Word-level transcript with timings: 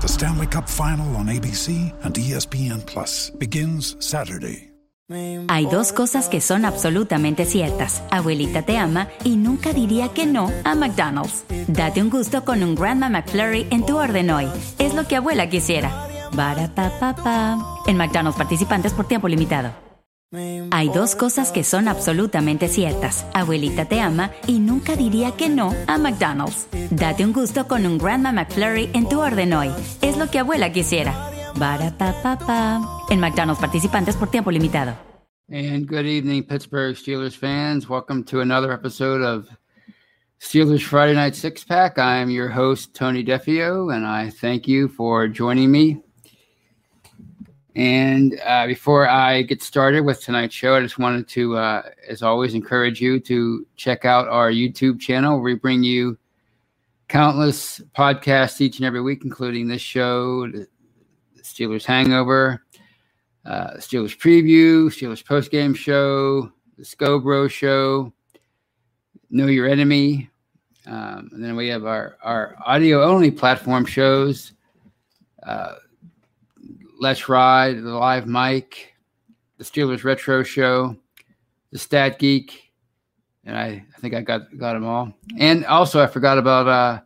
The 0.00 0.08
Stanley 0.08 0.46
Cup 0.46 0.66
Final 0.66 1.14
on 1.16 1.26
ABC 1.26 1.92
and 2.02 2.16
ESPN 2.16 2.80
Plus 2.86 3.30
begins 3.38 3.96
Saturday. 4.00 4.70
Hay 5.48 5.66
dos 5.66 5.92
cosas 5.92 6.28
que 6.28 6.40
son 6.40 6.64
absolutamente 6.64 7.44
ciertas. 7.44 8.00
Abuelita 8.12 8.62
te 8.62 8.78
ama 8.78 9.08
y 9.24 9.36
nunca 9.36 9.72
diría 9.72 10.08
que 10.08 10.24
no 10.24 10.52
a 10.64 10.76
McDonald's. 10.76 11.44
Date 11.66 12.00
un 12.00 12.10
gusto 12.10 12.44
con 12.44 12.62
un 12.62 12.76
Grandma 12.76 13.08
McFlurry 13.08 13.66
en 13.70 13.84
tu 13.84 13.98
orden 13.98 14.30
hoy. 14.30 14.48
Es 14.78 14.94
lo 14.94 15.06
que 15.08 15.16
abuela 15.16 15.50
quisiera. 15.50 15.90
Barapapapa. 16.32 17.58
En 17.88 17.96
McDonald's 17.96 18.38
participantes 18.38 18.92
por 18.92 19.08
tiempo 19.08 19.26
limitado. 19.26 19.89
Hay 20.32 20.88
dos 20.90 21.16
cosas 21.16 21.50
que 21.50 21.64
son 21.64 21.88
absolutamente 21.88 22.68
ciertas. 22.68 23.26
Abuelita 23.34 23.86
te 23.86 24.00
ama 24.00 24.30
y 24.46 24.60
nunca 24.60 24.94
diría 24.94 25.32
que 25.32 25.48
no 25.48 25.74
a 25.88 25.98
McDonald's. 25.98 26.68
Date 26.92 27.24
un 27.24 27.32
gusto 27.32 27.66
con 27.66 27.84
un 27.84 27.98
Grandma 27.98 28.30
McFlurry 28.30 28.90
en 28.92 29.08
tu 29.08 29.20
orden 29.20 29.52
hoy. 29.54 29.70
Es 30.02 30.16
lo 30.16 30.30
que 30.30 30.38
abuela 30.38 30.70
quisiera. 30.70 31.30
Barapapapa. 31.56 32.80
En 33.10 33.18
McDonald's 33.18 33.60
participantes 33.60 34.14
por 34.14 34.30
tiempo 34.30 34.52
limitado. 34.52 34.94
And 35.48 35.88
good 35.88 36.06
evening, 36.06 36.44
Pittsburgh 36.44 36.94
Steelers 36.94 37.36
fans. 37.36 37.88
Welcome 37.88 38.22
to 38.26 38.40
another 38.40 38.70
episode 38.72 39.22
of 39.22 39.48
Steelers 40.38 40.84
Friday 40.84 41.14
Night 41.14 41.34
Six 41.34 41.64
Pack. 41.64 41.98
I 41.98 42.22
am 42.22 42.30
your 42.30 42.50
host, 42.50 42.94
Tony 42.94 43.24
Defio, 43.24 43.92
and 43.92 44.06
I 44.06 44.30
thank 44.30 44.68
you 44.68 44.86
for 44.86 45.26
joining 45.26 45.72
me. 45.72 46.04
And 47.76 48.40
uh, 48.44 48.66
before 48.66 49.08
I 49.08 49.42
get 49.42 49.62
started 49.62 50.00
with 50.00 50.22
tonight's 50.22 50.54
show, 50.54 50.74
I 50.74 50.80
just 50.80 50.98
wanted 50.98 51.28
to, 51.28 51.56
uh, 51.56 51.82
as 52.08 52.22
always, 52.22 52.54
encourage 52.54 53.00
you 53.00 53.20
to 53.20 53.66
check 53.76 54.04
out 54.04 54.28
our 54.28 54.50
YouTube 54.50 54.98
channel. 54.98 55.40
We 55.40 55.54
bring 55.54 55.82
you 55.84 56.18
countless 57.08 57.80
podcasts 57.96 58.60
each 58.60 58.78
and 58.78 58.86
every 58.86 59.00
week, 59.00 59.24
including 59.24 59.68
this 59.68 59.82
show, 59.82 60.50
the 60.50 60.66
Steelers 61.42 61.84
Hangover, 61.84 62.64
uh, 63.44 63.74
Steelers 63.76 64.18
Preview, 64.18 64.86
Steelers 64.86 65.24
Post 65.24 65.50
Game 65.52 65.74
Show, 65.74 66.50
the 66.76 66.84
Scobro 66.84 67.48
Show, 67.48 68.12
Know 69.30 69.46
Your 69.46 69.68
Enemy. 69.68 70.28
Um, 70.86 71.30
and 71.32 71.44
then 71.44 71.54
we 71.54 71.68
have 71.68 71.84
our, 71.84 72.16
our 72.22 72.56
audio 72.66 73.04
only 73.04 73.30
platform 73.30 73.84
shows. 73.84 74.54
Uh, 75.44 75.74
Let's 77.00 77.30
Ride, 77.30 77.78
the 77.78 77.94
Live 77.94 78.26
Mic, 78.26 78.94
the 79.56 79.64
Steelers 79.64 80.04
Retro 80.04 80.42
Show, 80.42 80.94
the 81.72 81.78
Stat 81.78 82.18
Geek, 82.18 82.72
and 83.46 83.56
I, 83.56 83.82
I 83.96 84.00
think 84.00 84.12
I 84.12 84.20
got 84.20 84.54
got 84.58 84.74
them 84.74 84.84
all. 84.84 85.10
And 85.38 85.64
also, 85.64 86.02
I 86.02 86.06
forgot 86.06 86.36
about 86.36 86.68
uh, 86.68 87.00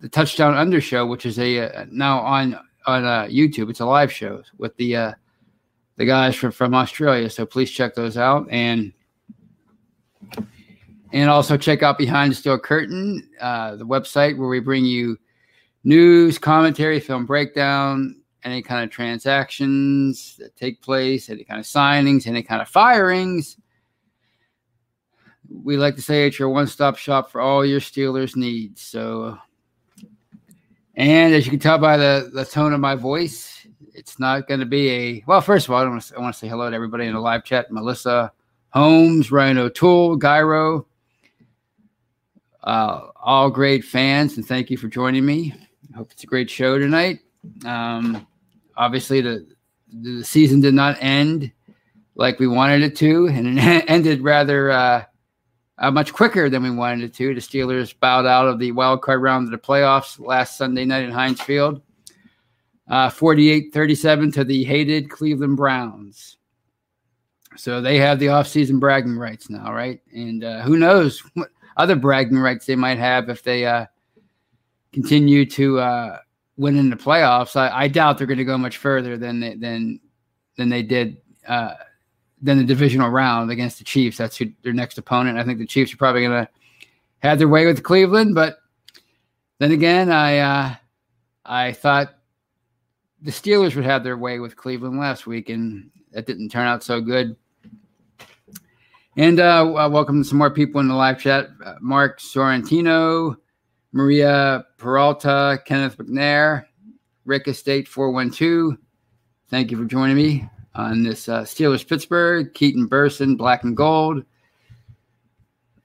the 0.00 0.10
Touchdown 0.10 0.54
Under 0.54 0.78
Show, 0.78 1.06
which 1.06 1.24
is 1.24 1.38
a 1.38 1.74
uh, 1.74 1.86
now 1.90 2.20
on 2.20 2.60
on 2.86 3.06
uh, 3.06 3.24
YouTube. 3.30 3.70
It's 3.70 3.80
a 3.80 3.86
live 3.86 4.12
show 4.12 4.42
with 4.58 4.76
the 4.76 4.94
uh, 4.94 5.12
the 5.96 6.04
guys 6.04 6.36
from 6.36 6.52
from 6.52 6.74
Australia. 6.74 7.30
So 7.30 7.46
please 7.46 7.70
check 7.70 7.94
those 7.94 8.18
out 8.18 8.46
and. 8.50 8.92
And 11.14 11.28
also 11.28 11.58
check 11.58 11.82
out 11.82 11.98
Behind 11.98 12.32
the 12.32 12.36
Steel 12.36 12.58
Curtain, 12.58 13.28
uh, 13.38 13.76
the 13.76 13.84
website 13.84 14.38
where 14.38 14.48
we 14.48 14.60
bring 14.60 14.86
you 14.86 15.18
news, 15.84 16.38
commentary, 16.38 17.00
film 17.00 17.26
breakdown, 17.26 18.21
any 18.44 18.62
kind 18.62 18.84
of 18.84 18.90
transactions 18.90 20.36
that 20.38 20.56
take 20.56 20.82
place, 20.82 21.30
any 21.30 21.44
kind 21.44 21.60
of 21.60 21.66
signings, 21.66 22.26
any 22.26 22.42
kind 22.42 22.60
of 22.60 22.68
firings. 22.68 23.56
We 25.48 25.76
like 25.76 25.96
to 25.96 26.02
say 26.02 26.26
it's 26.26 26.38
your 26.38 26.48
one 26.48 26.66
stop 26.66 26.96
shop 26.96 27.30
for 27.30 27.40
all 27.40 27.64
your 27.64 27.80
Steelers 27.80 28.36
needs. 28.36 28.80
So, 28.80 29.38
and 30.94 31.34
as 31.34 31.44
you 31.46 31.50
can 31.50 31.60
tell 31.60 31.78
by 31.78 31.96
the, 31.96 32.30
the 32.32 32.44
tone 32.44 32.72
of 32.72 32.80
my 32.80 32.94
voice, 32.94 33.66
it's 33.94 34.18
not 34.18 34.48
going 34.48 34.60
to 34.60 34.66
be 34.66 34.90
a 34.90 35.24
well. 35.26 35.40
First 35.40 35.68
of 35.68 35.74
all, 35.74 35.82
I 35.82 35.88
want, 35.88 36.02
to, 36.02 36.32
say 36.32 36.48
hello 36.48 36.68
to 36.68 36.74
everybody 36.74 37.06
in 37.06 37.14
the 37.14 37.20
live 37.20 37.44
chat: 37.44 37.70
Melissa 37.70 38.32
Holmes, 38.70 39.30
Ryan 39.30 39.58
O'Toole, 39.58 40.16
Gyro, 40.16 40.86
uh, 42.64 43.08
all 43.20 43.50
great 43.50 43.84
fans, 43.84 44.36
and 44.36 44.46
thank 44.46 44.70
you 44.70 44.78
for 44.78 44.88
joining 44.88 45.26
me. 45.26 45.54
I 45.92 45.98
hope 45.98 46.10
it's 46.12 46.24
a 46.24 46.26
great 46.26 46.48
show 46.48 46.78
tonight. 46.78 47.20
Um, 47.66 48.26
obviously, 48.76 49.20
the 49.20 49.46
the 49.92 50.24
season 50.24 50.60
did 50.60 50.74
not 50.74 50.96
end 51.00 51.52
like 52.14 52.38
we 52.38 52.46
wanted 52.46 52.82
it 52.82 52.96
to, 52.96 53.26
and 53.28 53.58
it 53.58 53.84
ended 53.88 54.22
rather 54.22 54.70
uh, 54.70 55.04
uh, 55.78 55.90
much 55.90 56.12
quicker 56.12 56.48
than 56.48 56.62
we 56.62 56.70
wanted 56.70 57.04
it 57.04 57.14
to. 57.14 57.34
The 57.34 57.40
Steelers 57.40 57.94
bowed 57.98 58.26
out 58.26 58.48
of 58.48 58.58
the 58.58 58.72
wild 58.72 59.02
card 59.02 59.22
round 59.22 59.46
of 59.46 59.50
the 59.50 59.66
playoffs 59.66 60.18
last 60.18 60.56
Sunday 60.56 60.84
night 60.84 61.04
in 61.04 61.10
Heinz 61.10 61.40
Field, 61.40 61.82
uh, 62.88 63.08
48-37 63.08 64.34
to 64.34 64.44
the 64.44 64.64
hated 64.64 65.10
Cleveland 65.10 65.56
Browns. 65.56 66.36
So 67.56 67.80
they 67.80 67.98
have 67.98 68.18
the 68.18 68.26
offseason 68.26 68.80
bragging 68.80 69.18
rights 69.18 69.50
now, 69.50 69.72
right? 69.72 70.00
And 70.14 70.42
uh, 70.42 70.62
who 70.62 70.78
knows 70.78 71.18
what 71.34 71.50
other 71.76 71.96
bragging 71.96 72.38
rights 72.38 72.66
they 72.66 72.76
might 72.76 72.98
have 72.98 73.28
if 73.28 73.42
they 73.42 73.66
uh, 73.66 73.86
continue 74.92 75.44
to 75.46 75.80
win 76.56 76.76
in 76.76 76.90
the 76.90 76.96
playoffs. 76.96 77.56
I, 77.56 77.70
I 77.84 77.88
doubt 77.88 78.18
they're 78.18 78.26
going 78.26 78.38
to 78.38 78.44
go 78.44 78.58
much 78.58 78.76
further 78.76 79.16
than 79.16 79.40
they, 79.40 79.54
than 79.54 80.00
than 80.56 80.68
they 80.68 80.82
did 80.82 81.16
uh, 81.48 81.74
than 82.40 82.58
the 82.58 82.64
divisional 82.64 83.10
round 83.10 83.50
against 83.50 83.78
the 83.78 83.84
Chiefs. 83.84 84.16
That's 84.18 84.36
who, 84.36 84.46
their 84.62 84.72
next 84.72 84.98
opponent. 84.98 85.38
I 85.38 85.44
think 85.44 85.58
the 85.58 85.66
Chiefs 85.66 85.94
are 85.94 85.96
probably 85.96 86.22
going 86.22 86.44
to 86.44 86.48
have 87.20 87.38
their 87.38 87.48
way 87.48 87.66
with 87.66 87.82
Cleveland, 87.82 88.34
but 88.34 88.58
then 89.58 89.72
again, 89.72 90.10
I 90.10 90.38
uh, 90.38 90.74
I 91.44 91.72
thought 91.72 92.14
the 93.22 93.30
Steelers 93.30 93.76
would 93.76 93.84
have 93.84 94.02
their 94.02 94.16
way 94.16 94.40
with 94.40 94.56
Cleveland 94.56 94.98
last 94.98 95.26
week, 95.26 95.48
and 95.48 95.90
that 96.10 96.26
didn't 96.26 96.48
turn 96.48 96.66
out 96.66 96.82
so 96.82 97.00
good. 97.00 97.36
And 99.16 99.40
uh, 99.40 99.74
uh, 99.76 99.88
welcome 99.88 100.24
some 100.24 100.38
more 100.38 100.50
people 100.50 100.80
in 100.80 100.88
the 100.88 100.94
live 100.94 101.20
chat. 101.20 101.50
Uh, 101.64 101.74
Mark 101.80 102.18
Sorrentino, 102.18 103.36
Maria 103.92 104.64
Peralta, 104.78 105.60
Kenneth 105.64 105.98
McNair, 105.98 106.64
Rick 107.24 107.48
Estate 107.48 107.86
412. 107.86 108.76
Thank 109.48 109.70
you 109.70 109.76
for 109.76 109.84
joining 109.84 110.16
me 110.16 110.48
on 110.74 111.02
this 111.02 111.28
uh, 111.28 111.42
Steelers 111.42 111.86
Pittsburgh, 111.86 112.52
Keaton 112.54 112.86
Burson, 112.86 113.36
Black 113.36 113.64
and 113.64 113.76
Gold. 113.76 114.24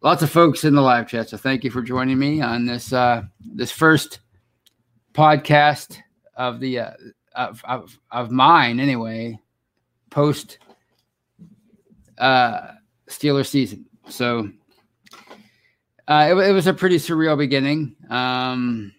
Lots 0.01 0.21
of 0.21 0.29
folks 0.29 0.63
in 0.63 0.73
the 0.73 0.81
live 0.81 1.07
chat, 1.07 1.29
so 1.29 1.37
thank 1.37 1.63
you 1.63 1.71
for 1.71 1.81
joining 1.81 2.17
me 2.17 2.39
on 2.39 2.65
this 2.65 2.93
uh, 2.93 3.23
this 3.41 3.71
first 3.71 4.19
podcast 5.13 5.97
of 6.35 6.59
the 6.59 6.79
uh, 6.79 6.91
of, 7.35 7.61
of 7.65 7.99
of 8.11 8.31
mine 8.31 8.79
anyway, 8.79 9.37
post 10.11 10.59
uh, 12.19 12.73
Steeler 13.09 13.45
season. 13.45 13.85
So 14.07 14.49
uh, 16.07 16.27
it, 16.31 16.49
it, 16.49 16.51
was 16.51 16.67
a 16.67 16.73
pretty 16.73 16.97
surreal 16.97 17.37
beginning 17.37 17.95
um, 18.09 18.93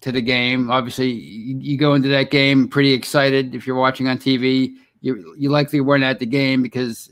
to 0.00 0.12
the 0.12 0.20
game. 0.20 0.70
Obviously, 0.70 1.10
you, 1.10 1.58
you, 1.58 1.78
go 1.78 1.94
into 1.94 2.08
that 2.08 2.30
game 2.30 2.68
pretty 2.68 2.92
excited. 2.92 3.54
If 3.54 3.66
you're 3.66 3.76
watching 3.76 4.06
on 4.08 4.18
TV, 4.18 4.74
you 5.00 5.34
you 5.36 5.50
likely 5.50 5.80
weren't 5.80 6.04
at 6.04 6.20
the 6.20 6.26
game 6.26 6.62
because 6.62 7.10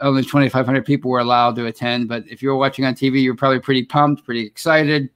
only 0.00 0.22
2,500 0.22 0.84
people 0.84 1.10
were 1.10 1.20
allowed 1.20 1.56
to 1.56 1.66
attend. 1.66 2.08
But 2.08 2.24
if 2.28 2.42
you 2.42 2.50
were 2.50 2.56
watching 2.56 2.84
on 2.84 2.94
TV, 2.94 3.22
you're 3.22 3.34
probably 3.34 3.60
pretty 3.60 3.84
pumped, 3.84 4.24
pretty 4.24 4.46
excited. 4.46 5.10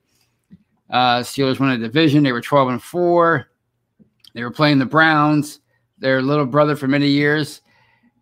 Uh, 0.90 1.20
Steelers 1.20 1.60
won 1.60 1.70
a 1.70 1.78
division. 1.78 2.22
They 2.22 2.32
were 2.32 2.40
12 2.40 2.68
and 2.68 2.82
four. 2.82 3.48
They 4.34 4.42
were 4.42 4.50
playing 4.50 4.78
the 4.78 4.86
Browns, 4.86 5.60
their 5.98 6.22
little 6.22 6.46
brother 6.46 6.76
for 6.76 6.88
many 6.88 7.08
years. 7.08 7.60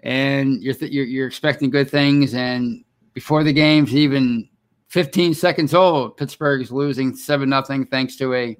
and 0.02 0.62
you're, 0.62 0.75
th- 0.75 0.90
you're 0.90 1.04
you're 1.04 1.26
expecting 1.26 1.70
good 1.70 1.90
things, 1.90 2.34
and 2.34 2.84
before 3.12 3.44
the 3.44 3.52
game's 3.52 3.94
even 3.94 4.50
15 4.90 5.34
seconds 5.34 5.72
old, 5.72 6.16
Pittsburgh 6.16 6.60
is 6.60 6.72
losing 6.72 7.14
seven 7.14 7.48
nothing 7.48 7.87
thanks 7.87 8.16
to 8.16 8.34
a 8.34 8.56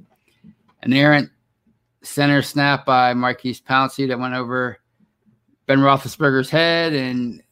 an 0.83 0.93
errant 0.93 1.29
center 2.03 2.41
snap 2.41 2.87
by 2.87 3.13
Maurkice 3.13 3.61
Pouncey 3.61 4.09
that 4.09 4.19
went 4.19 4.35
over 4.35 4.79
Ben 5.67 5.81
Roethlisberger's 5.81 6.49
head, 6.49 6.93
and 6.93 7.43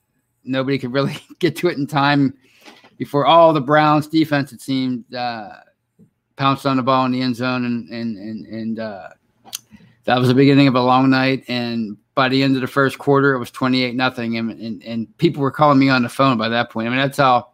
nobody 0.44 0.78
could 0.78 0.92
really 0.92 1.18
get 1.40 1.56
to 1.56 1.68
it 1.68 1.76
in 1.76 1.86
time 1.86 2.38
before 2.98 3.26
all 3.26 3.52
the 3.52 3.60
Browns 3.60 4.06
defense, 4.06 4.52
it 4.52 4.60
seemed, 4.60 5.12
uh, 5.14 5.50
pounced 6.36 6.64
on 6.64 6.76
the 6.76 6.82
ball 6.82 7.04
in 7.04 7.12
the 7.12 7.20
end 7.20 7.34
zone, 7.34 7.64
and 7.64 7.88
and 7.90 8.16
and, 8.16 8.46
and 8.46 8.78
uh, 8.78 9.08
that 10.04 10.18
was 10.18 10.28
the 10.28 10.34
beginning 10.34 10.68
of 10.68 10.76
a 10.76 10.80
long 10.80 11.10
night. 11.10 11.44
And 11.48 11.96
by 12.14 12.28
the 12.28 12.44
end 12.44 12.54
of 12.54 12.60
the 12.60 12.68
first 12.68 12.96
quarter, 12.98 13.34
it 13.34 13.40
was 13.40 13.50
twenty 13.50 13.82
eight 13.82 13.96
nothing, 13.96 14.36
and, 14.36 14.52
and 14.52 14.84
and 14.84 15.18
people 15.18 15.42
were 15.42 15.50
calling 15.50 15.80
me 15.80 15.88
on 15.88 16.04
the 16.04 16.08
phone 16.08 16.38
by 16.38 16.48
that 16.48 16.70
point. 16.70 16.86
I 16.86 16.90
mean, 16.90 17.00
that's 17.00 17.18
how 17.18 17.48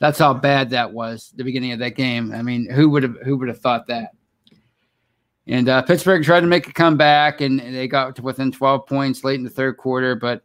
that's 0.00 0.18
how 0.18 0.34
bad 0.34 0.70
that 0.70 0.92
was. 0.92 1.32
The 1.36 1.44
beginning 1.44 1.72
of 1.72 1.78
that 1.80 1.96
game. 1.96 2.32
I 2.32 2.42
mean, 2.42 2.68
who 2.70 2.88
would 2.90 3.02
have 3.02 3.16
who 3.24 3.36
would 3.36 3.48
have 3.48 3.60
thought 3.60 3.86
that? 3.88 4.10
And 5.46 5.68
uh, 5.68 5.82
Pittsburgh 5.82 6.22
tried 6.22 6.40
to 6.40 6.46
make 6.46 6.68
a 6.68 6.72
comeback, 6.72 7.40
and 7.40 7.58
they 7.58 7.88
got 7.88 8.14
to 8.16 8.22
within 8.22 8.52
12 8.52 8.86
points 8.86 9.24
late 9.24 9.38
in 9.38 9.44
the 9.44 9.50
third 9.50 9.78
quarter, 9.78 10.14
but 10.14 10.42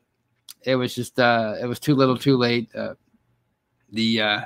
it 0.65 0.75
was 0.75 0.95
just 0.95 1.19
uh, 1.19 1.55
it 1.61 1.65
was 1.65 1.79
too 1.79 1.93
little, 1.93 2.17
too 2.17 2.37
late. 2.37 2.73
Uh, 2.73 2.93
the 3.91 4.21
uh, 4.21 4.41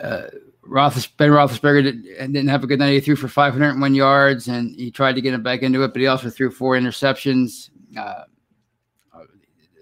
uh, 0.00 0.22
Ben 0.64 1.30
Roethlisberger 1.30 1.82
did, 1.84 2.02
didn't 2.02 2.48
have 2.48 2.64
a 2.64 2.66
good 2.66 2.80
night. 2.80 2.94
He 2.94 3.00
threw 3.00 3.16
for 3.16 3.28
501 3.28 3.94
yards, 3.94 4.48
and 4.48 4.74
he 4.74 4.90
tried 4.90 5.14
to 5.14 5.20
get 5.20 5.34
him 5.34 5.42
back 5.42 5.62
into 5.62 5.84
it, 5.84 5.92
but 5.92 6.00
he 6.00 6.08
also 6.08 6.28
threw 6.28 6.50
four 6.50 6.74
interceptions. 6.74 7.70
Uh, 7.96 8.24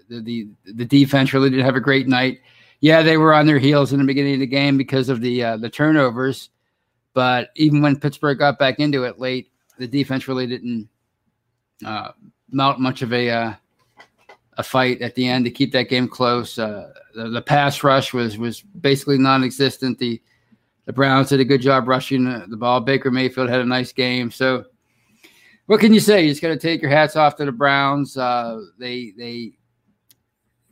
the, 0.07 0.21
the 0.21 0.47
the 0.73 0.85
defense 0.85 1.33
really 1.33 1.49
didn't 1.49 1.65
have 1.65 1.75
a 1.75 1.81
great 1.81 2.07
night. 2.07 2.41
Yeah, 2.81 3.03
they 3.03 3.17
were 3.17 3.33
on 3.33 3.45
their 3.45 3.59
heels 3.59 3.93
in 3.93 3.99
the 3.99 4.05
beginning 4.05 4.33
of 4.33 4.39
the 4.39 4.47
game 4.47 4.75
because 4.75 5.07
of 5.07 5.21
the 5.21 5.43
uh, 5.43 5.57
the 5.57 5.69
turnovers, 5.69 6.49
but 7.13 7.49
even 7.55 7.81
when 7.81 7.99
Pittsburgh 7.99 8.39
got 8.39 8.57
back 8.57 8.79
into 8.79 9.03
it 9.03 9.19
late, 9.19 9.51
the 9.77 9.87
defense 9.87 10.27
really 10.27 10.47
didn't 10.47 10.89
uh, 11.85 12.11
mount 12.49 12.79
much 12.79 13.03
of 13.03 13.13
a 13.13 13.29
uh, 13.29 13.53
a 14.57 14.63
fight 14.63 15.01
at 15.01 15.13
the 15.13 15.27
end 15.27 15.45
to 15.45 15.51
keep 15.51 15.71
that 15.71 15.89
game 15.89 16.07
close. 16.07 16.57
Uh, 16.57 16.91
the, 17.15 17.29
the, 17.29 17.41
pass 17.41 17.83
rush 17.83 18.13
was 18.13 18.39
was 18.39 18.61
basically 18.61 19.19
non-existent. 19.19 19.99
The 19.99 20.21
the 20.85 20.93
Browns 20.93 21.29
did 21.29 21.39
a 21.39 21.45
good 21.45 21.61
job 21.61 21.87
rushing 21.87 22.23
the, 22.23 22.45
the 22.47 22.57
ball. 22.57 22.81
Baker 22.81 23.11
Mayfield 23.11 23.49
had 23.49 23.61
a 23.61 23.65
nice 23.65 23.93
game. 23.93 24.31
So, 24.31 24.65
what 25.67 25.79
can 25.79 25.93
you 25.93 25.99
say? 25.99 26.23
You 26.23 26.29
just 26.29 26.41
got 26.41 26.49
to 26.49 26.57
take 26.57 26.81
your 26.81 26.91
hats 26.91 27.15
off 27.15 27.35
to 27.35 27.45
the 27.45 27.51
Browns. 27.51 28.17
Uh, 28.17 28.59
they 28.79 29.13
they 29.17 29.53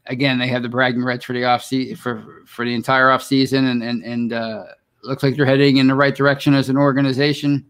again 0.10 0.40
they 0.40 0.48
have 0.48 0.64
the 0.64 0.70
bragging 0.70 1.04
rights 1.04 1.24
for 1.24 1.34
the 1.34 1.46
off 1.46 1.64
season 1.64 1.96
for 1.96 2.44
for 2.46 2.66
the 2.66 2.74
entire 2.74 3.10
off 3.10 3.24
season, 3.24 3.66
and 3.66 3.82
and 3.82 4.04
and 4.04 4.34
uh, 4.34 4.64
looks 5.04 5.24
like 5.24 5.38
they're 5.38 5.46
heading 5.46 5.78
in 5.78 5.88
the 5.88 5.96
right 5.96 6.16
direction 6.16 6.54
as 6.54 6.68
an 6.70 6.78
organization. 6.78 7.66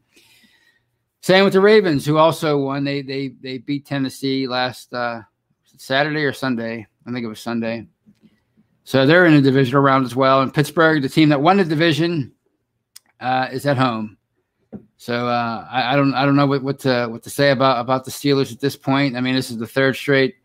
Same 1.22 1.44
with 1.44 1.54
the 1.54 1.62
Ravens, 1.62 2.06
who 2.06 2.18
also 2.18 2.58
won. 2.58 2.84
They 2.84 3.02
they 3.02 3.28
they 3.42 3.58
beat 3.60 3.86
Tennessee 3.86 4.48
last 4.48 4.94
uh, 4.94 5.22
Saturday 5.78 6.24
or 6.24 6.34
Sunday. 6.34 6.88
I 7.06 7.12
think 7.12 7.24
it 7.24 7.30
was 7.30 7.42
Sunday. 7.42 7.88
So 8.86 9.06
they're 9.06 9.26
in 9.26 9.36
a 9.36 9.42
divisional 9.42 9.84
round 9.84 10.06
as 10.06 10.16
well. 10.16 10.42
And 10.42 10.52
Pittsburgh, 10.52 11.04
the 11.04 11.10
team 11.10 11.30
that 11.30 11.42
won 11.42 11.58
the 11.58 11.66
division, 11.66 12.32
uh, 13.20 13.48
is 13.52 13.68
at 13.68 13.78
home. 13.78 14.18
So 14.98 15.28
uh, 15.28 15.68
I, 15.70 15.94
I, 15.94 15.96
don't 15.96 16.14
I 16.14 16.26
don't 16.26 16.36
know 16.36 16.48
what, 16.48 16.64
what 16.64 16.80
to 16.80 17.08
what 17.08 17.24
to 17.24 17.30
say 17.30 17.52
about 17.52 17.80
about 17.80 18.04
the 18.04 18.12
Steelers 18.12 18.52
at 18.52 18.60
this 18.60 18.76
point. 18.76 19.16
I 19.16 19.22
mean, 19.22 19.36
this 19.36 19.52
is 19.52 19.58
the 19.58 19.68
third 19.68 19.96
straight 19.96 20.36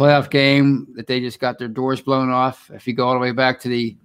playoff 0.00 0.30
game 0.30 0.86
that 0.96 1.06
they 1.06 1.20
just 1.20 1.40
got 1.40 1.58
their 1.58 1.68
doors 1.68 2.00
blown 2.00 2.30
off. 2.30 2.70
If 2.72 2.86
you 2.86 2.94
go 2.94 3.06
all 3.06 3.14
the 3.14 3.20
way 3.20 3.32
back 3.32 3.60
to 3.60 3.68
the 3.68 3.96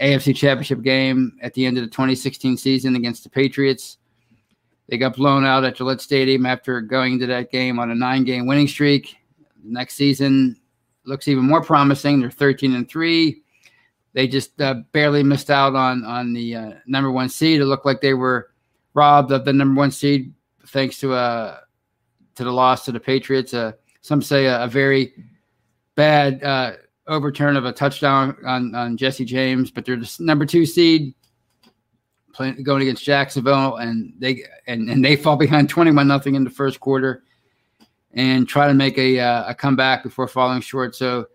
AFC 0.00 0.36
Championship 0.36 0.82
game 0.82 1.36
at 1.42 1.54
the 1.54 1.66
end 1.66 1.78
of 1.78 1.84
the 1.84 1.90
2016 1.90 2.56
season 2.56 2.96
against 2.96 3.24
the 3.24 3.30
Patriots, 3.30 3.98
they 4.88 4.98
got 4.98 5.16
blown 5.16 5.44
out 5.44 5.64
at 5.64 5.74
Gillette 5.74 6.00
Stadium 6.00 6.46
after 6.46 6.80
going 6.80 7.14
into 7.14 7.26
that 7.26 7.50
game 7.50 7.78
on 7.78 7.90
a 7.90 7.94
nine-game 7.94 8.46
winning 8.46 8.68
streak 8.68 9.16
next 9.68 9.94
season 9.94 10.56
looks 11.04 11.28
even 11.28 11.44
more 11.44 11.62
promising. 11.62 12.20
They're 12.20 12.30
13 12.30 12.74
and 12.74 12.88
three. 12.88 13.42
They 14.12 14.26
just 14.26 14.60
uh, 14.60 14.76
barely 14.92 15.22
missed 15.22 15.50
out 15.50 15.74
on 15.74 16.04
on 16.04 16.32
the 16.32 16.54
uh, 16.54 16.72
number 16.86 17.10
one 17.10 17.28
seed. 17.28 17.60
It 17.60 17.66
looked 17.66 17.86
like 17.86 18.00
they 18.00 18.14
were 18.14 18.50
robbed 18.94 19.30
of 19.30 19.44
the 19.44 19.52
number 19.52 19.78
one 19.78 19.90
seed 19.90 20.32
thanks 20.68 20.98
to 21.00 21.12
uh, 21.12 21.58
to 22.34 22.44
the 22.44 22.50
loss 22.50 22.84
to 22.86 22.92
the 22.92 23.00
Patriots. 23.00 23.52
Uh, 23.52 23.72
some 24.06 24.22
say 24.22 24.46
a, 24.46 24.62
a 24.62 24.68
very 24.68 25.12
bad 25.96 26.42
uh, 26.44 26.72
overturn 27.08 27.56
of 27.56 27.64
a 27.64 27.72
touchdown 27.72 28.36
on, 28.46 28.72
on 28.74 28.96
Jesse 28.96 29.24
James, 29.24 29.70
but 29.70 29.84
they're 29.84 29.96
the 29.96 30.16
number 30.20 30.46
two 30.46 30.64
seed 30.64 31.12
playing 32.32 32.62
going 32.62 32.82
against 32.82 33.02
Jacksonville, 33.02 33.76
and 33.76 34.12
they 34.18 34.44
and, 34.68 34.88
and 34.88 35.04
they 35.04 35.16
fall 35.16 35.36
behind 35.36 35.68
twenty 35.68 35.90
one 35.90 36.06
nothing 36.06 36.36
in 36.36 36.44
the 36.44 36.50
first 36.50 36.78
quarter 36.78 37.24
and 38.12 38.48
try 38.48 38.68
to 38.68 38.74
make 38.74 38.96
a, 38.96 39.18
uh, 39.18 39.50
a 39.50 39.54
comeback 39.54 40.02
before 40.02 40.28
falling 40.28 40.60
short. 40.60 40.94
So, 40.94 41.26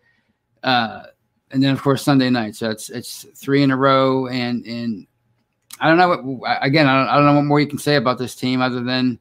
uh, 0.64 1.04
and 1.52 1.62
then 1.62 1.74
of 1.74 1.82
course 1.82 2.04
Sunday 2.04 2.30
night. 2.30 2.56
So 2.56 2.70
it's 2.70 2.90
it's 2.90 3.26
three 3.36 3.64
in 3.64 3.72
a 3.72 3.78
row, 3.78 4.28
and 4.28 4.66
and 4.66 5.06
I 5.82 5.90
don't 5.90 5.98
know 5.98 6.10
what 6.10 6.58
again. 6.62 6.88
I 6.88 7.00
don't, 7.00 7.10
I 7.10 7.16
don't 7.18 7.26
know 7.26 7.36
what 7.36 7.46
more 7.46 7.60
you 7.60 7.68
can 7.68 7.80
say 7.80 7.98
about 7.98 8.18
this 8.18 8.34
team 8.34 8.62
other 8.62 8.82
than 8.82 9.20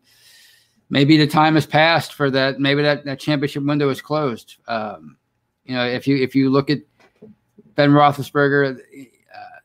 maybe 0.90 1.16
the 1.16 1.26
time 1.26 1.54
has 1.54 1.66
passed 1.66 2.14
for 2.14 2.30
that. 2.30 2.60
Maybe 2.60 2.82
that, 2.82 3.04
that 3.04 3.20
championship 3.20 3.64
window 3.64 3.88
is 3.88 4.02
closed. 4.02 4.56
Um, 4.68 5.16
you 5.64 5.74
know, 5.74 5.86
if 5.86 6.06
you 6.06 6.16
if 6.16 6.34
you 6.34 6.50
look 6.50 6.68
at 6.68 6.80
Ben 7.76 7.92
Roethlisberger 7.92 8.78
uh, 8.78 9.58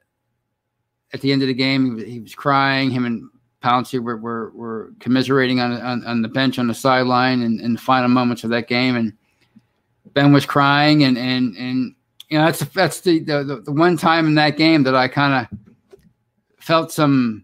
at 1.14 1.22
the 1.22 1.32
end 1.32 1.42
of 1.42 1.48
the 1.48 1.54
game, 1.54 1.98
he 1.98 2.20
was 2.20 2.36
crying. 2.36 2.92
Him 2.92 3.06
and 3.06 3.30
Pouncey 3.64 4.00
were, 4.00 4.18
were, 4.18 4.52
were 4.52 4.92
commiserating 5.00 5.60
on, 5.60 5.74
on, 5.82 6.06
on 6.06 6.22
the 6.22 6.28
bench 6.28 6.60
on 6.60 6.68
the 6.68 6.74
sideline 6.74 7.42
in, 7.42 7.60
in 7.60 7.74
the 7.74 7.80
final 7.80 8.10
moments 8.10 8.44
of 8.44 8.52
that 8.52 8.68
game, 8.68 8.96
and 8.96 9.12
Ben 10.14 10.32
was 10.32 10.46
crying, 10.46 11.04
and 11.04 11.18
and 11.18 11.58
and 11.58 11.96
you 12.30 12.38
know 12.38 12.46
that's 12.46 12.60
that's 12.66 13.02
the 13.02 13.20
the, 13.20 13.64
the 13.66 13.72
one 13.72 13.98
time 13.98 14.28
in 14.28 14.36
that 14.36 14.58
game 14.58 14.84
that 14.84 14.96
I 14.96 15.08
kind 15.08 15.48
of 15.52 15.60
felt 16.60 16.92
some 16.92 17.44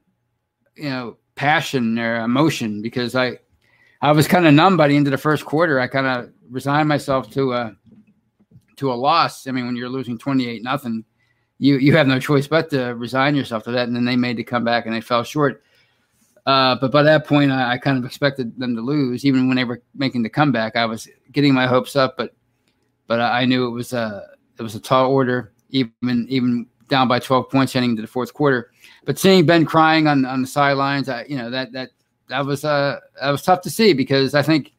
you 0.75 0.89
know 0.89 1.17
passion 1.35 1.97
or 1.97 2.21
emotion 2.21 2.81
because 2.83 3.15
I 3.15 3.39
I 4.01 4.11
was 4.11 4.27
kind 4.27 4.47
of 4.47 4.53
numb 4.53 4.77
by 4.77 4.87
the 4.87 4.95
end 4.95 5.07
of 5.07 5.11
the 5.11 5.17
first 5.17 5.45
quarter. 5.45 5.79
I 5.79 5.87
kind 5.87 6.07
of 6.07 6.31
resigned 6.49 6.89
myself 6.89 7.29
to 7.31 7.53
a 7.53 7.75
to 8.77 8.91
a 8.91 8.95
loss. 8.95 9.47
I 9.47 9.51
mean, 9.51 9.65
when 9.65 9.75
you're 9.75 9.89
losing 9.89 10.17
twenty 10.17 10.47
eight 10.47 10.63
nothing, 10.63 11.05
you 11.59 11.77
you 11.77 11.95
have 11.95 12.07
no 12.07 12.19
choice 12.19 12.47
but 12.47 12.69
to 12.71 12.95
resign 12.95 13.35
yourself 13.35 13.63
to 13.63 13.71
that. 13.71 13.87
And 13.87 13.95
then 13.95 14.05
they 14.05 14.15
made 14.15 14.37
the 14.37 14.43
comeback 14.43 14.85
and 14.85 14.95
they 14.95 15.01
fell 15.01 15.23
short. 15.23 15.63
Uh, 16.47 16.75
but 16.81 16.91
by 16.91 17.03
that 17.03 17.27
point, 17.27 17.51
I, 17.51 17.73
I, 17.73 17.77
kind 17.77 17.99
of 17.99 18.03
expected 18.03 18.59
them 18.59 18.75
to 18.75 18.81
lose. 18.81 19.25
Even 19.25 19.47
when 19.47 19.57
they 19.57 19.63
were 19.63 19.83
making 19.93 20.23
the 20.23 20.29
comeback, 20.29 20.75
I 20.75 20.85
was 20.85 21.07
getting 21.31 21.53
my 21.53 21.67
hopes 21.67 21.95
up. 21.95 22.17
But 22.17 22.33
but 23.05 23.21
I 23.21 23.45
knew 23.45 23.67
it 23.67 23.71
was 23.71 23.93
a 23.93 24.25
it 24.57 24.63
was 24.63 24.73
a 24.73 24.79
tall 24.79 25.11
order, 25.11 25.53
even 25.69 26.25
even 26.29 26.65
down 26.87 27.07
by 27.07 27.19
12 27.19 27.49
points 27.49 27.73
heading 27.73 27.91
into 27.91 28.01
the 28.01 28.07
fourth 28.07 28.33
quarter. 28.33 28.71
But 29.05 29.19
seeing 29.19 29.45
Ben 29.45 29.65
crying 29.65 30.07
on, 30.07 30.25
on 30.25 30.41
the 30.41 30.47
sidelines, 30.47 31.09
I, 31.09 31.25
you 31.25 31.37
know 31.37 31.51
that 31.51 31.71
that 31.73 31.91
that 32.31 32.45
was 32.45 32.65
uh 32.65 32.99
that 33.19 33.29
was 33.29 33.43
tough 33.43 33.61
to 33.61 33.69
see 33.69 33.93
because 33.93 34.33
I 34.33 34.41
think 34.41 34.73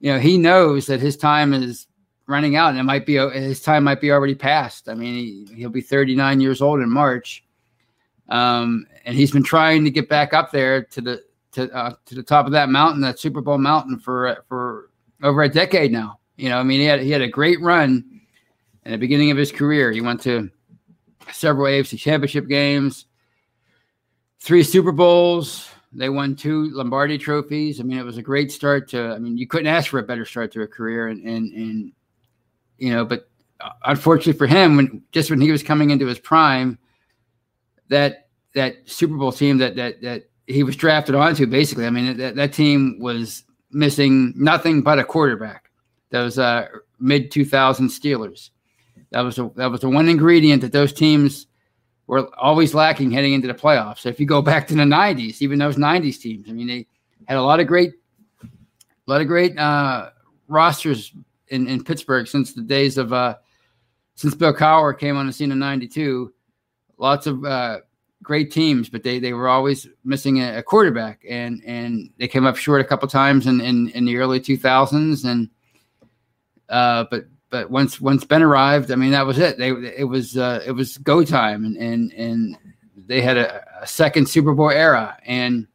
you 0.00 0.12
know 0.12 0.18
he 0.18 0.36
knows 0.36 0.86
that 0.86 1.00
his 1.00 1.16
time 1.16 1.54
is 1.54 1.86
running 2.26 2.56
out 2.56 2.70
and 2.70 2.78
it 2.78 2.82
might 2.82 3.06
be 3.06 3.14
his 3.14 3.60
time 3.60 3.84
might 3.84 4.00
be 4.00 4.10
already 4.10 4.34
passed. 4.34 4.88
I 4.88 4.94
mean, 4.94 5.14
he, 5.14 5.54
he'll 5.54 5.70
be 5.70 5.80
39 5.80 6.40
years 6.40 6.60
old 6.60 6.80
in 6.80 6.90
March. 6.90 7.44
Um, 8.28 8.86
and 9.04 9.16
he's 9.16 9.30
been 9.30 9.44
trying 9.44 9.84
to 9.84 9.90
get 9.90 10.08
back 10.08 10.34
up 10.34 10.50
there 10.50 10.82
to 10.82 11.00
the 11.00 11.22
to 11.52 11.72
uh, 11.74 11.94
to 12.06 12.14
the 12.14 12.22
top 12.22 12.46
of 12.46 12.52
that 12.52 12.68
mountain, 12.68 13.00
that 13.02 13.18
Super 13.18 13.40
Bowl 13.40 13.58
mountain, 13.58 13.98
for 13.98 14.44
for 14.48 14.90
over 15.22 15.42
a 15.42 15.48
decade 15.48 15.92
now. 15.92 16.18
You 16.36 16.48
know, 16.48 16.58
I 16.58 16.64
mean, 16.64 16.80
he 16.80 16.86
had 16.86 17.00
he 17.00 17.10
had 17.10 17.22
a 17.22 17.28
great 17.28 17.60
run 17.60 18.20
in 18.84 18.92
the 18.92 18.98
beginning 18.98 19.30
of 19.30 19.36
his 19.36 19.52
career. 19.52 19.92
He 19.92 20.00
went 20.00 20.20
to 20.22 20.50
several 21.32 21.66
AFC 21.66 21.98
Championship 21.98 22.48
games, 22.48 23.06
three 24.40 24.64
Super 24.64 24.92
Bowls. 24.92 25.68
They 25.96 26.08
won 26.08 26.36
two 26.36 26.70
Lombardi 26.70 27.16
trophies. 27.16 27.80
I 27.80 27.82
mean, 27.82 27.98
it 27.98 28.04
was 28.04 28.18
a 28.18 28.22
great 28.22 28.52
start 28.52 28.88
to. 28.90 29.12
I 29.12 29.18
mean, 29.18 29.38
you 29.38 29.46
couldn't 29.46 29.66
ask 29.66 29.90
for 29.90 29.98
a 29.98 30.02
better 30.02 30.24
start 30.24 30.52
to 30.52 30.62
a 30.62 30.66
career, 30.66 31.08
and 31.08 31.24
and 31.24 31.52
and 31.52 31.92
you 32.78 32.92
know, 32.92 33.04
but 33.04 33.28
uh, 33.60 33.70
unfortunately 33.86 34.34
for 34.34 34.46
him, 34.46 34.76
when 34.76 35.02
just 35.12 35.30
when 35.30 35.40
he 35.40 35.50
was 35.50 35.62
coming 35.62 35.90
into 35.90 36.06
his 36.06 36.18
prime, 36.18 36.78
that 37.88 38.28
that 38.54 38.76
Super 38.84 39.16
Bowl 39.16 39.32
team 39.32 39.58
that 39.58 39.76
that 39.76 40.02
that 40.02 40.28
he 40.46 40.62
was 40.62 40.76
drafted 40.76 41.14
onto. 41.14 41.46
Basically, 41.46 41.86
I 41.86 41.90
mean 41.90 42.16
that 42.18 42.36
that 42.36 42.52
team 42.52 42.98
was 43.00 43.44
missing 43.70 44.34
nothing 44.36 44.82
but 44.82 44.98
a 44.98 45.04
quarterback. 45.04 45.70
That 46.10 46.20
Those 46.22 46.38
uh, 46.38 46.68
mid 47.00 47.30
2000 47.30 47.88
Steelers. 47.88 48.50
That 49.10 49.20
was 49.20 49.38
a, 49.38 49.50
that 49.56 49.70
was 49.70 49.80
the 49.80 49.88
one 49.88 50.08
ingredient 50.08 50.62
that 50.62 50.72
those 50.72 50.92
teams 50.92 51.46
were 52.06 52.28
always 52.36 52.74
lacking 52.74 53.10
heading 53.10 53.32
into 53.32 53.48
the 53.48 53.54
playoffs. 53.54 53.98
So 53.98 54.08
if 54.08 54.20
you 54.20 54.26
go 54.26 54.42
back 54.42 54.68
to 54.68 54.74
the 54.74 54.82
90s, 54.82 55.42
even 55.42 55.58
those 55.58 55.76
90s 55.76 56.20
teams, 56.20 56.48
I 56.48 56.52
mean 56.52 56.66
they 56.66 56.86
had 57.26 57.36
a 57.36 57.42
lot 57.42 57.60
of 57.60 57.66
great, 57.66 57.94
a 58.42 59.10
lot 59.10 59.20
of 59.20 59.26
great 59.26 59.58
uh, 59.58 60.10
rosters 60.48 61.12
in, 61.48 61.66
in 61.66 61.84
Pittsburgh 61.84 62.26
since 62.26 62.52
the 62.52 62.62
days 62.62 62.98
of 62.98 63.12
uh, 63.12 63.36
since 64.14 64.34
Bill 64.34 64.54
Cowher 64.54 64.98
came 64.98 65.16
on 65.16 65.26
the 65.26 65.32
scene 65.32 65.52
in 65.52 65.58
'92. 65.58 66.32
Lots 66.98 67.26
of 67.26 67.44
uh, 67.44 67.80
great 68.22 68.50
teams, 68.50 68.88
but 68.88 69.02
they 69.02 69.18
they 69.18 69.32
were 69.32 69.48
always 69.48 69.86
missing 70.04 70.42
a, 70.42 70.58
a, 70.58 70.62
quarterback, 70.62 71.22
and 71.28 71.62
and 71.66 72.10
they 72.18 72.28
came 72.28 72.46
up 72.46 72.56
short 72.56 72.80
a 72.80 72.84
couple 72.84 73.08
times 73.08 73.46
in 73.46 73.60
in, 73.60 73.88
in 73.90 74.04
the 74.04 74.16
early 74.16 74.40
2000s, 74.40 75.24
and 75.24 75.50
uh, 76.68 77.04
but 77.10 77.26
but 77.50 77.70
once 77.70 78.00
once 78.00 78.24
Ben 78.24 78.42
arrived, 78.42 78.90
I 78.90 78.96
mean 78.96 79.12
that 79.12 79.26
was 79.26 79.38
it. 79.38 79.58
They 79.58 79.70
it 79.70 80.08
was 80.08 80.36
uh, 80.36 80.62
it 80.66 80.72
was 80.72 80.98
go 80.98 81.24
time, 81.24 81.64
and 81.64 81.76
and 81.76 82.12
and 82.12 82.56
they 82.96 83.20
had 83.20 83.36
a, 83.36 83.64
a 83.82 83.86
second 83.86 84.28
Super 84.28 84.52
Bowl 84.52 84.70
era, 84.70 85.16
and 85.24 85.66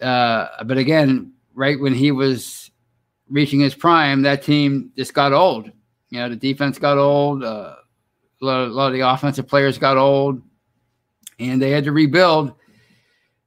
uh, 0.00 0.64
but 0.64 0.78
again, 0.78 1.32
right 1.54 1.78
when 1.78 1.94
he 1.94 2.12
was 2.12 2.70
reaching 3.28 3.60
his 3.60 3.74
prime, 3.74 4.22
that 4.22 4.42
team 4.42 4.92
just 4.96 5.14
got 5.14 5.32
old. 5.32 5.70
You 6.10 6.20
know, 6.20 6.28
the 6.28 6.36
defense 6.36 6.78
got 6.78 6.98
old. 6.98 7.44
Uh, 7.44 7.76
a, 8.40 8.44
lot 8.44 8.68
a 8.68 8.72
lot 8.72 8.86
of 8.88 8.92
the 8.92 9.00
offensive 9.00 9.46
players 9.46 9.78
got 9.78 9.96
old, 9.96 10.42
and 11.38 11.60
they 11.60 11.70
had 11.70 11.84
to 11.84 11.92
rebuild. 11.92 12.54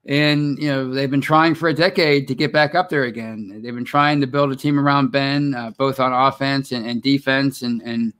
And 0.06 0.58
you 0.60 0.68
know 0.68 0.94
they've 0.94 1.10
been 1.10 1.22
trying 1.22 1.56
for 1.56 1.70
a 1.70 1.74
decade 1.74 2.28
to 2.28 2.36
get 2.36 2.52
back 2.52 2.76
up 2.76 2.90
there 2.90 3.04
again. 3.04 3.62
They've 3.64 3.74
been 3.74 3.86
trying 3.86 4.20
to 4.20 4.28
build 4.28 4.52
a 4.52 4.56
team 4.56 4.78
around 4.78 5.12
Ben, 5.12 5.56
uh, 5.56 5.72
both 5.78 6.00
on 6.02 6.12
offense 6.12 6.74
and, 6.74 6.86
and 6.86 7.02
defense, 7.02 7.62
and 7.62 7.82
and 7.84 8.14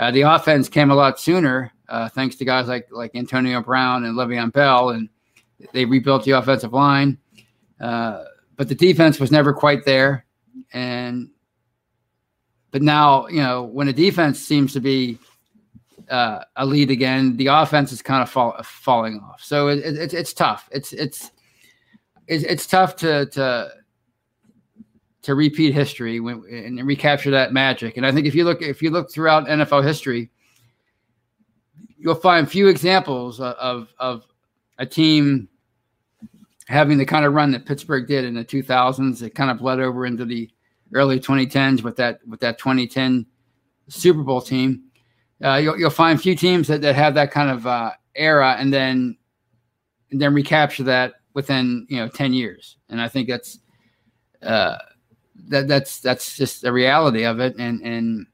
uh, 0.00 0.10
the 0.10 0.22
offense 0.22 0.68
came 0.68 0.90
a 0.90 0.94
lot 0.94 1.20
sooner 1.20 1.72
uh, 1.90 2.08
thanks 2.08 2.36
to 2.36 2.44
guys 2.44 2.68
like 2.68 2.88
like 2.90 3.10
Antonio 3.14 3.60
Brown 3.60 4.04
and 4.04 4.16
Le'Veon 4.16 4.52
Bell, 4.52 4.90
and 4.90 5.08
they 5.72 5.84
rebuilt 5.84 6.24
the 6.24 6.30
offensive 6.30 6.72
line. 6.72 7.18
Uh, 7.80 8.24
but 8.56 8.68
the 8.68 8.74
defense 8.74 9.18
was 9.18 9.32
never 9.32 9.52
quite 9.52 9.84
there, 9.84 10.24
and 10.72 11.28
but 12.70 12.80
now 12.80 13.26
you 13.26 13.42
know 13.42 13.64
when 13.64 13.88
a 13.88 13.92
defense 13.92 14.38
seems 14.38 14.72
to 14.72 14.80
be 14.80 15.18
uh, 16.10 16.44
a 16.56 16.66
lead 16.66 16.90
again, 16.90 17.36
the 17.36 17.46
offense 17.46 17.92
is 17.92 18.02
kind 18.02 18.22
of 18.22 18.28
fall, 18.28 18.60
falling 18.62 19.20
off. 19.20 19.42
So 19.42 19.68
it, 19.68 19.78
it, 19.78 20.12
it's 20.12 20.32
tough. 20.32 20.68
It's 20.72 20.92
it's 20.92 21.30
it's, 22.26 22.44
it's 22.44 22.66
tough 22.66 22.96
to 22.96 23.26
to 23.26 23.70
to 25.22 25.34
repeat 25.34 25.74
history 25.74 26.20
when, 26.20 26.42
and 26.50 26.84
recapture 26.86 27.30
that 27.30 27.52
magic. 27.52 27.96
And 27.96 28.06
I 28.06 28.12
think 28.12 28.26
if 28.26 28.34
you 28.34 28.44
look 28.44 28.62
if 28.62 28.82
you 28.82 28.90
look 28.90 29.12
throughout 29.12 29.46
NFL 29.46 29.84
history, 29.84 30.30
you'll 31.98 32.14
find 32.14 32.50
few 32.50 32.68
examples 32.68 33.40
of, 33.40 33.92
of 33.98 34.26
a 34.78 34.86
team 34.86 35.48
having 36.66 36.98
the 36.98 37.04
kind 37.04 37.24
of 37.24 37.34
run 37.34 37.50
that 37.50 37.66
Pittsburgh 37.66 38.06
did 38.06 38.24
in 38.24 38.34
the 38.34 38.44
2000s. 38.44 39.22
It 39.22 39.34
kind 39.34 39.50
of 39.50 39.58
bled 39.58 39.80
over 39.80 40.06
into 40.06 40.24
the 40.24 40.50
early 40.94 41.20
2010s 41.20 41.82
with 41.82 41.96
that 41.96 42.20
with 42.26 42.40
that 42.40 42.58
2010 42.58 43.26
Super 43.88 44.22
Bowl 44.22 44.40
team. 44.40 44.84
Uh, 45.42 45.56
you'll, 45.56 45.78
you'll 45.78 45.90
find 45.90 46.20
few 46.20 46.34
teams 46.34 46.68
that, 46.68 46.82
that 46.82 46.94
have 46.94 47.14
that 47.14 47.30
kind 47.30 47.50
of 47.50 47.66
uh, 47.66 47.92
era 48.14 48.56
and 48.58 48.72
then 48.72 49.16
and 50.10 50.20
then 50.20 50.34
recapture 50.34 50.82
that 50.82 51.14
within 51.34 51.86
you 51.88 51.96
know 51.96 52.08
10 52.08 52.32
years. 52.32 52.76
And 52.88 53.00
I 53.00 53.08
think 53.08 53.28
that's 53.28 53.58
uh, 54.42 54.76
that 55.48 55.68
that's 55.68 56.00
that's 56.00 56.36
just 56.36 56.62
the 56.62 56.72
reality 56.72 57.24
of 57.24 57.40
it. 57.40 57.56
And 57.58 57.80
and, 57.82 58.26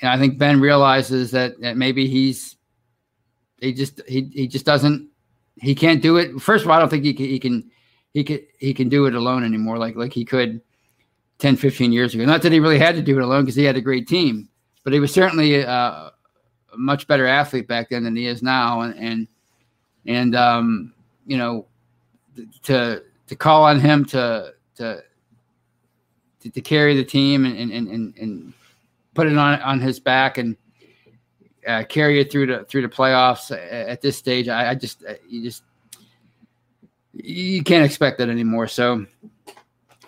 and 0.00 0.10
I 0.10 0.18
think 0.18 0.38
Ben 0.38 0.60
realizes 0.60 1.30
that, 1.32 1.60
that 1.60 1.76
maybe 1.76 2.06
he's 2.06 2.56
he 3.60 3.72
just 3.72 4.00
he 4.06 4.30
he 4.32 4.46
just 4.46 4.66
doesn't 4.66 5.08
he 5.56 5.74
can't 5.74 6.02
do 6.02 6.16
it. 6.16 6.40
First 6.40 6.64
of 6.64 6.70
all, 6.70 6.76
I 6.76 6.80
don't 6.80 6.88
think 6.88 7.04
he 7.04 7.14
can 7.14 7.26
he 7.26 7.38
can 7.38 7.70
he 8.12 8.24
can 8.24 8.40
he 8.58 8.74
can 8.74 8.88
do 8.88 9.06
it 9.06 9.14
alone 9.14 9.44
anymore 9.44 9.78
like 9.78 9.96
like 9.96 10.12
he 10.12 10.24
could 10.24 10.60
10 11.38 11.56
15 11.56 11.92
years 11.92 12.14
ago. 12.14 12.24
Not 12.24 12.42
that 12.42 12.52
he 12.52 12.60
really 12.60 12.78
had 12.78 12.94
to 12.96 13.02
do 13.02 13.18
it 13.18 13.22
alone 13.22 13.42
because 13.42 13.56
he 13.56 13.64
had 13.64 13.76
a 13.76 13.80
great 13.80 14.06
team, 14.06 14.48
but 14.84 14.92
he 14.92 15.00
was 15.00 15.12
certainly 15.12 15.64
uh, 15.64 16.10
a 16.74 16.76
much 16.76 17.06
better 17.06 17.26
athlete 17.26 17.68
back 17.68 17.90
then 17.90 18.04
than 18.04 18.16
he 18.16 18.26
is 18.26 18.42
now 18.42 18.80
and 18.80 18.94
and 18.98 19.28
and 20.06 20.34
um 20.34 20.92
you 21.26 21.36
know 21.36 21.66
to 22.62 23.02
to 23.26 23.36
call 23.36 23.64
on 23.64 23.80
him 23.80 24.04
to 24.04 24.52
to 24.76 25.02
to, 26.40 26.50
to 26.50 26.60
carry 26.60 26.96
the 26.96 27.04
team 27.04 27.44
and, 27.44 27.72
and 27.72 27.88
and 27.88 28.16
and 28.18 28.52
put 29.14 29.26
it 29.26 29.36
on 29.36 29.60
on 29.62 29.80
his 29.80 29.98
back 29.98 30.38
and 30.38 30.56
uh, 31.66 31.84
carry 31.88 32.20
it 32.20 32.30
through 32.30 32.46
to 32.46 32.64
through 32.64 32.82
the 32.82 32.88
playoffs 32.88 33.50
at 33.50 34.00
this 34.02 34.16
stage. 34.16 34.48
I, 34.48 34.70
I 34.70 34.74
just 34.74 35.02
you 35.28 35.42
just 35.42 35.62
you 37.12 37.62
can't 37.62 37.84
expect 37.84 38.18
that 38.18 38.28
anymore. 38.28 38.68
So 38.68 39.06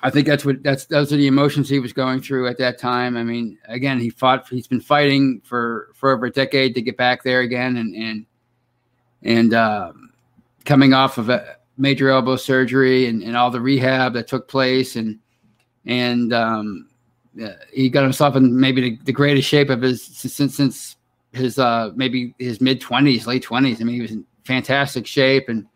I 0.07 0.11
think 0.11 0.29
that's 0.29 0.45
what 0.45 0.63
that's 0.63 0.85
those 0.85 1.13
are 1.13 1.17
the 1.17 1.27
emotions 1.27 1.69
he 1.69 1.81
was 1.81 1.93
going 1.93 2.21
through 2.21 2.47
at 2.47 2.59
that 2.59 2.79
time. 2.79 3.17
I 3.17 3.25
mean, 3.25 3.59
again, 3.67 3.99
he 3.99 4.09
fought. 4.09 4.49
He's 4.49 4.69
been 4.69 4.81
fighting 4.81 5.41
for 5.43 5.89
for 5.95 6.13
over 6.13 6.27
a 6.27 6.31
decade 6.31 6.77
to 6.77 6.81
get 6.81 6.97
back 6.97 7.25
there 7.25 7.41
again, 7.41 7.77
and 7.77 7.93
and 7.97 8.27
and 9.23 9.53
um, 9.53 10.13
coming 10.65 10.93
off 10.93 11.19
of 11.19 11.29
a 11.29 11.57
major 11.77 12.09
elbow 12.09 12.37
surgery 12.37 13.07
and, 13.07 13.21
and 13.21 13.37
all 13.37 13.51
the 13.51 13.61
rehab 13.61 14.13
that 14.13 14.29
took 14.29 14.47
place, 14.47 14.95
and 14.95 15.19
and 15.87 16.33
um, 16.33 16.89
he 17.73 17.89
got 17.89 18.05
himself 18.05 18.37
in 18.37 18.61
maybe 18.61 18.81
the, 18.81 18.99
the 19.07 19.13
greatest 19.13 19.49
shape 19.49 19.71
of 19.71 19.83
his 19.83 20.05
since 20.05 20.55
since 20.55 20.97
his 21.33 21.59
uh 21.59 21.91
maybe 21.97 22.33
his 22.39 22.61
mid 22.61 22.81
twenties, 22.81 23.27
late 23.27 23.43
twenties. 23.43 23.81
I 23.81 23.85
mean, 23.85 23.97
he 23.97 24.03
was 24.03 24.13
in 24.13 24.25
fantastic 24.45 25.05
shape, 25.05 25.49
and 25.49 25.67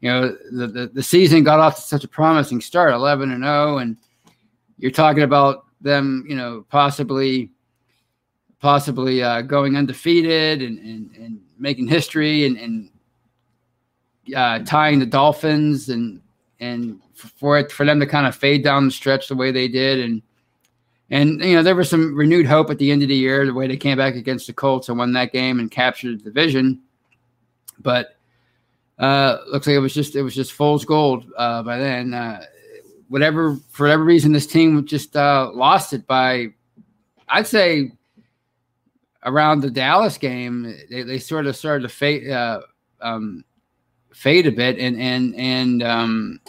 you 0.00 0.10
know 0.10 0.36
the, 0.52 0.66
the, 0.66 0.86
the 0.94 1.02
season 1.02 1.44
got 1.44 1.60
off 1.60 1.76
to 1.76 1.82
such 1.82 2.04
a 2.04 2.08
promising 2.08 2.60
start, 2.60 2.92
eleven 2.92 3.32
and 3.32 3.42
zero, 3.42 3.74
oh, 3.74 3.78
and 3.78 3.96
you're 4.78 4.90
talking 4.90 5.24
about 5.24 5.66
them, 5.80 6.24
you 6.28 6.36
know, 6.36 6.64
possibly 6.70 7.50
possibly 8.60 9.22
uh, 9.22 9.40
going 9.40 9.76
undefeated 9.76 10.62
and, 10.62 10.78
and, 10.80 11.14
and 11.16 11.40
making 11.58 11.86
history 11.86 12.44
and, 12.44 12.56
and 12.56 12.90
uh, 14.34 14.58
tying 14.60 14.98
the 14.98 15.06
Dolphins 15.06 15.88
and 15.88 16.20
and 16.60 17.00
for 17.14 17.58
it 17.58 17.70
for 17.70 17.86
them 17.86 18.00
to 18.00 18.06
kind 18.06 18.26
of 18.26 18.34
fade 18.34 18.64
down 18.64 18.86
the 18.86 18.90
stretch 18.90 19.28
the 19.28 19.34
way 19.34 19.50
they 19.52 19.68
did 19.68 20.00
and 20.00 20.22
and 21.10 21.42
you 21.42 21.54
know, 21.54 21.62
there 21.62 21.74
was 21.74 21.88
some 21.88 22.14
renewed 22.14 22.46
hope 22.46 22.70
at 22.70 22.78
the 22.78 22.90
end 22.90 23.02
of 23.02 23.08
the 23.08 23.14
year, 23.14 23.46
the 23.46 23.54
way 23.54 23.66
they 23.66 23.76
came 23.76 23.96
back 23.96 24.14
against 24.14 24.46
the 24.46 24.52
Colts 24.52 24.88
and 24.88 24.98
won 24.98 25.12
that 25.14 25.32
game 25.32 25.58
and 25.58 25.70
captured 25.70 26.18
the 26.18 26.24
division. 26.24 26.82
But 27.78 28.17
uh, 28.98 29.38
looks 29.46 29.66
like 29.66 29.74
it 29.74 29.80
was 29.80 29.94
just 29.94 30.16
it 30.16 30.22
was 30.22 30.34
just 30.34 30.52
fool's 30.52 30.84
gold 30.84 31.24
uh, 31.36 31.62
by 31.62 31.78
then. 31.78 32.14
Uh, 32.14 32.42
whatever 33.08 33.56
for 33.70 33.84
whatever 33.84 34.04
reason, 34.04 34.32
this 34.32 34.46
team 34.46 34.84
just 34.86 35.16
uh, 35.16 35.50
lost 35.54 35.92
it 35.92 36.06
by, 36.06 36.48
I'd 37.28 37.46
say, 37.46 37.92
around 39.24 39.60
the 39.60 39.70
Dallas 39.70 40.18
game. 40.18 40.74
They, 40.90 41.02
they 41.02 41.18
sort 41.18 41.46
of 41.46 41.56
started 41.56 41.82
to 41.82 41.88
fade 41.88 42.28
uh, 42.30 42.62
um, 43.00 43.44
fade 44.12 44.46
a 44.46 44.52
bit, 44.52 44.78
and 44.78 45.00
and 45.00 45.34
and 45.36 45.82
um, 45.82 46.40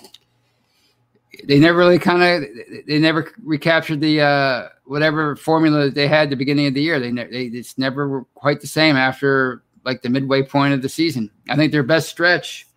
they 1.44 1.60
never 1.60 1.78
really 1.78 2.00
kind 2.00 2.24
of 2.24 2.50
they 2.88 3.00
never 3.00 3.32
recaptured 3.44 4.02
the 4.02 4.22
uh, 4.22 4.70
whatever 4.86 5.36
formula 5.36 5.86
that 5.86 5.96
they 5.96 6.08
had 6.08 6.30
the 6.30 6.36
beginning 6.36 6.68
of 6.68 6.74
the 6.74 6.82
year. 6.82 7.00
They 7.00 7.12
ne- 7.12 7.30
they 7.30 7.46
it's 7.46 7.78
never 7.78 8.26
quite 8.34 8.60
the 8.60 8.68
same 8.68 8.96
after 8.96 9.62
like 9.86 10.02
the 10.02 10.10
midway 10.10 10.44
point 10.44 10.74
of 10.74 10.82
the 10.82 10.90
season. 10.90 11.30
I 11.50 11.56
think 11.56 11.72
their 11.72 11.84
best 11.84 12.10
stretch, 12.10 12.68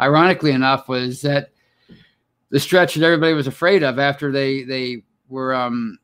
ironically 0.00 0.52
enough, 0.52 0.88
was 0.88 1.22
that 1.22 1.50
the 2.50 2.60
stretch 2.60 2.94
that 2.94 3.04
everybody 3.04 3.32
was 3.32 3.46
afraid 3.46 3.82
of 3.82 3.98
after 3.98 4.30
they 4.30 4.62
they 4.62 5.02
were 5.28 5.54
um 5.54 5.98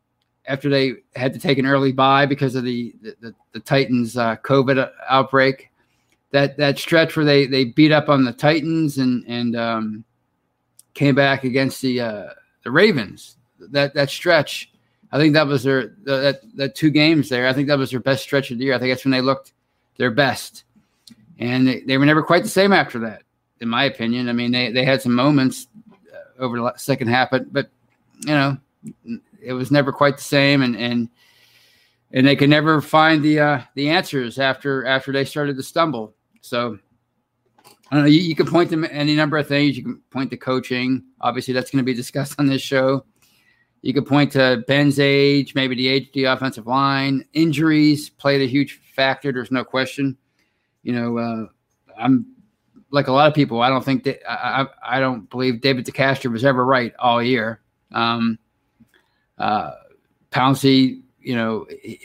after 0.49 0.71
they 0.71 0.95
had 1.15 1.35
to 1.35 1.39
take 1.39 1.59
an 1.59 1.67
early 1.67 1.93
bye 1.93 2.27
because 2.27 2.55
of 2.55 2.65
the 2.65 2.95
the, 3.03 3.17
the, 3.21 3.35
the 3.53 3.61
Titans 3.61 4.17
uh, 4.17 4.37
COVID 4.37 4.91
outbreak. 5.09 5.71
That 6.31 6.57
that 6.57 6.79
stretch 6.79 7.17
where 7.17 7.25
they 7.25 7.47
they 7.47 7.65
beat 7.65 7.93
up 7.93 8.09
on 8.09 8.25
the 8.25 8.33
Titans 8.33 8.99
and 8.99 9.25
and 9.29 9.57
um, 9.57 10.05
came 10.95 11.15
back 11.15 11.45
against 11.45 11.81
the 11.81 12.01
uh, 12.01 12.25
the 12.65 12.71
Ravens. 12.71 13.37
That 13.61 13.95
that 13.95 14.11
stretch, 14.11 14.73
I 15.13 15.19
think 15.19 15.35
that 15.35 15.47
was 15.47 15.63
their 15.63 15.95
that 16.05 16.41
that 16.57 16.75
two 16.75 16.91
games 16.91 17.29
there. 17.29 17.47
I 17.47 17.53
think 17.53 17.69
that 17.69 17.79
was 17.79 17.91
their 17.91 18.01
best 18.01 18.23
stretch 18.23 18.51
of 18.51 18.59
the 18.59 18.65
year. 18.65 18.75
I 18.75 18.79
think 18.79 18.91
that's 18.91 19.05
when 19.05 19.13
they 19.13 19.21
looked 19.21 19.53
their 19.99 20.11
best, 20.11 20.65
and 21.39 21.69
they, 21.69 21.81
they 21.81 21.99
were 21.99 22.07
never 22.07 22.23
quite 22.23 22.43
the 22.43 22.49
same 22.49 22.73
after 22.73 22.99
that, 23.01 23.23
in 23.61 23.69
my 23.69 23.85
opinion. 23.85 24.29
I 24.29 24.33
mean, 24.33 24.51
they 24.51 24.73
they 24.73 24.85
had 24.85 25.03
some 25.03 25.15
moments 25.15 25.69
uh, 26.13 26.43
over 26.43 26.59
the 26.59 26.73
second 26.77 27.09
half, 27.09 27.31
but 27.31 27.53
but 27.53 27.69
you 28.21 28.33
know, 28.33 28.57
it 29.43 29.53
was 29.53 29.71
never 29.71 29.93
quite 29.93 30.17
the 30.17 30.23
same, 30.23 30.63
and 30.63 30.77
and 30.77 31.09
and 32.13 32.27
they 32.27 32.37
could 32.37 32.51
never 32.51 32.81
find 32.81 33.23
the 33.23 33.41
uh, 33.41 33.61
the 33.75 33.91
answers 33.91 34.39
after 34.39 34.87
after 34.87 35.13
they 35.13 35.25
started 35.25 35.57
to 35.57 35.63
stumble. 35.63 36.15
So 36.41 36.79
I 37.91 37.95
don't 37.95 38.05
know. 38.05 38.11
You, 38.11 38.21
you 38.21 38.35
can 38.35 38.47
point 38.47 38.71
to 38.71 38.85
any 38.93 39.15
number 39.15 39.39
of 39.39 39.49
things. 39.49 39.77
You 39.77 39.83
can 39.83 40.01
point 40.11 40.31
to 40.31 40.37
coaching. 40.37 41.05
Obviously, 41.21 41.55
that's 41.55 41.71
going 41.71 41.83
to 41.83 41.87
be 41.87 41.95
discussed 41.95 42.35
on 42.39 42.47
this 42.47 42.63
show. 42.63 43.05
You 43.83 43.95
could 43.95 44.07
point 44.07 44.33
to 44.33 44.65
Ben's 44.67 44.99
age, 44.99 45.55
maybe 45.55 45.77
the 45.77 45.89
age 45.89 46.09
of 46.09 46.13
the 46.13 46.25
offensive 46.25 46.67
line. 46.67 47.25
Injuries 47.33 48.11
played 48.11 48.43
a 48.43 48.47
huge 48.47 48.81
factor. 48.99 49.33
There's 49.33 49.53
no 49.53 49.65
question. 49.65 50.17
You 50.83 50.93
know, 50.93 51.19
uh, 51.19 51.47
I'm 51.97 52.27
like 52.91 53.07
a 53.07 53.13
lot 53.13 53.29
of 53.29 53.35
people. 53.35 53.63
I 53.63 53.69
don't 53.69 53.85
think 53.85 54.03
that 54.05 54.29
I, 54.31 54.63
I, 54.63 54.97
I 54.97 55.01
don't 55.01 55.31
believe 55.31 55.61
David 55.61 55.87
DeCastro 55.87 56.33
was 56.33 56.45
ever 56.45 56.65
right 56.67 56.93
all 56.99 57.23
year. 57.23 57.61
Um, 57.93 58.39
uh, 59.39 59.71
Pouncey, 60.33 61.03
you 61.21 61.37
know, 61.37 61.67
he, 61.81 62.01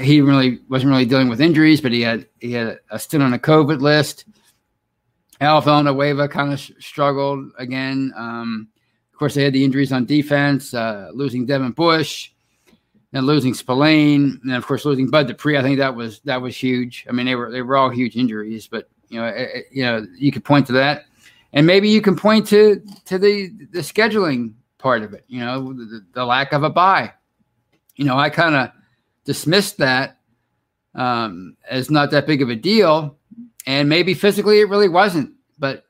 he, 0.00 0.20
really 0.20 0.60
wasn't 0.68 0.90
really 0.90 1.04
dealing 1.04 1.28
with 1.28 1.40
injuries, 1.40 1.80
but 1.80 1.92
he 1.92 2.02
had 2.02 2.28
he 2.40 2.52
had 2.52 2.78
a 2.90 2.98
stint 2.98 3.24
on 3.24 3.34
a 3.34 3.38
COVID 3.38 3.80
list. 3.80 4.24
Al 5.40 5.60
Villanueva 5.60 6.28
kind 6.28 6.52
of 6.52 6.60
struggled 6.60 7.50
again. 7.58 8.12
Um, 8.16 8.68
of 9.12 9.18
course, 9.18 9.34
they 9.34 9.44
had 9.44 9.52
the 9.52 9.64
injuries 9.64 9.92
on 9.92 10.06
defense, 10.06 10.72
uh, 10.72 11.10
losing 11.12 11.44
Devin 11.44 11.72
Bush, 11.72 12.30
and 13.16 13.26
losing 13.26 13.54
Spillane, 13.54 14.38
and 14.42 14.52
of 14.52 14.66
course 14.66 14.84
losing 14.84 15.08
Bud 15.08 15.26
Dupree. 15.26 15.56
I 15.56 15.62
think 15.62 15.78
that 15.78 15.94
was 15.94 16.20
that 16.20 16.42
was 16.42 16.54
huge. 16.54 17.06
I 17.08 17.12
mean, 17.12 17.24
they 17.24 17.34
were 17.34 17.50
they 17.50 17.62
were 17.62 17.76
all 17.76 17.88
huge 17.88 18.14
injuries, 18.14 18.68
but 18.68 18.90
you 19.08 19.18
know, 19.18 19.26
it, 19.26 19.50
it, 19.54 19.64
you 19.72 19.82
know, 19.84 20.06
you 20.18 20.30
could 20.30 20.44
point 20.44 20.66
to 20.66 20.74
that, 20.74 21.06
and 21.54 21.66
maybe 21.66 21.88
you 21.88 22.02
can 22.02 22.14
point 22.14 22.46
to 22.48 22.82
to 23.06 23.18
the 23.18 23.48
the 23.70 23.80
scheduling 23.80 24.52
part 24.76 25.02
of 25.02 25.14
it. 25.14 25.24
You 25.28 25.40
know, 25.40 25.72
the, 25.72 26.04
the 26.12 26.26
lack 26.26 26.52
of 26.52 26.62
a 26.62 26.68
bye. 26.68 27.14
You 27.94 28.04
know, 28.04 28.18
I 28.18 28.28
kind 28.28 28.54
of 28.54 28.70
dismissed 29.24 29.78
that 29.78 30.18
um, 30.94 31.56
as 31.70 31.90
not 31.90 32.10
that 32.10 32.26
big 32.26 32.42
of 32.42 32.50
a 32.50 32.56
deal, 32.56 33.16
and 33.66 33.88
maybe 33.88 34.12
physically 34.12 34.60
it 34.60 34.68
really 34.68 34.90
wasn't, 34.90 35.32
but 35.58 35.84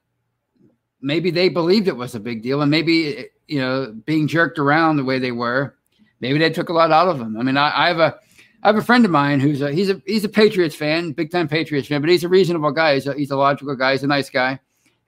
maybe 1.01 1.33
they 1.33 1.49
believed 1.49 1.89
it 1.89 1.97
was 1.97 2.15
a 2.15 2.21
big 2.21 2.45
deal, 2.45 2.63
and 2.63 2.71
maybe 2.71 3.17
eh, 3.17 3.25
you 3.49 3.59
know, 3.59 3.93
being 4.05 4.29
jerked 4.29 4.61
around 4.61 4.97
the 4.97 5.05
way 5.05 5.19
they 5.19 5.33
were, 5.33 5.76
maybe 6.21 6.39
they 6.39 6.51
took 6.51 6.69
a 6.69 6.73
lot 6.73 6.93
out 6.93 7.09
of 7.09 7.19
them. 7.19 7.37
I 7.37 7.43
mean, 7.43 7.57
I, 7.57 7.85
I 7.85 7.89
have 7.89 7.99
a 7.99 8.19
I 8.63 8.69
have 8.69 8.77
a 8.77 8.83
friend 8.83 9.05
of 9.05 9.11
mine 9.11 9.41
who's 9.41 9.63
a 9.63 9.73
he's 9.73 9.91
a 9.91 10.01
he's 10.07 10.25
a 10.25 10.29
Patriots 10.29 10.75
fan, 10.75 11.13
big 11.13 11.31
time 11.31 11.49
Patriots 11.49 11.89
fan, 11.89 12.01
but 12.01 12.11
he's 12.11 12.25
a 12.25 12.29
reasonable 12.29 12.73
guy. 12.73 12.95
He's 12.95 13.07
a, 13.07 13.15
he's 13.15 13.31
a 13.31 13.37
logical 13.37 13.77
guy. 13.77 13.93
He's 13.93 14.03
a 14.03 14.09
nice 14.09 14.31
guy, 14.31 14.59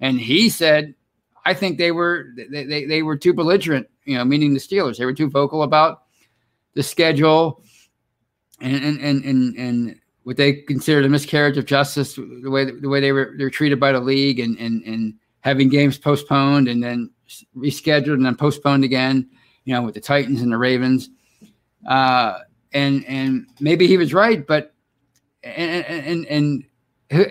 and 0.01 0.21
he 0.21 0.49
said, 0.49 0.95
I 1.45 1.55
think 1.55 1.79
they 1.79 1.93
were 1.93 2.29
they, 2.37 2.65
they, 2.65 2.85
they 2.85 3.03
were 3.03 3.17
too 3.17 3.33
belligerent. 3.33 3.89
You 4.05 4.17
know, 4.17 4.25
meaning 4.25 4.55
the 4.55 4.61
Steelers. 4.61 4.99
They 4.99 5.05
were 5.05 5.15
too 5.15 5.29
vocal 5.29 5.63
about 5.63 6.05
the 6.75 6.83
schedule 6.83 7.63
and 8.61 8.85
and 8.85 9.01
and 9.01 9.25
and, 9.25 9.57
and 9.57 10.01
what 10.25 10.37
they 10.37 10.53
considered 10.53 11.05
a 11.05 11.09
miscarriage 11.09 11.57
of 11.57 11.65
justice, 11.65 12.15
the 12.15 12.51
way 12.51 12.65
the 12.65 12.89
way 12.89 13.01
they 13.01 13.13
were 13.13 13.35
they're 13.39 13.51
treated 13.51 13.81
by 13.81 13.93
the 13.93 14.01
league, 14.01 14.41
and 14.41 14.59
and 14.59 14.83
and 14.85 15.15
having 15.41 15.69
games 15.69 15.99
postponed 15.99 16.69
and 16.69 16.83
then 16.83 17.11
rescheduled 17.57 18.15
and 18.15 18.27
then 18.27 18.37
postponed 18.37 18.85
again. 18.85 19.29
You 19.69 19.75
know, 19.75 19.83
with 19.83 19.95
the 19.95 20.01
Titans 20.01 20.41
and 20.41 20.51
the 20.51 20.57
Ravens. 20.57 21.11
Uh, 21.87 22.39
and 22.73 23.05
and 23.05 23.47
maybe 23.61 23.87
he 23.87 23.99
was 23.99 24.15
right, 24.15 24.47
but 24.47 24.75
and 25.43 25.85
and 25.85 26.27
and 26.27 26.65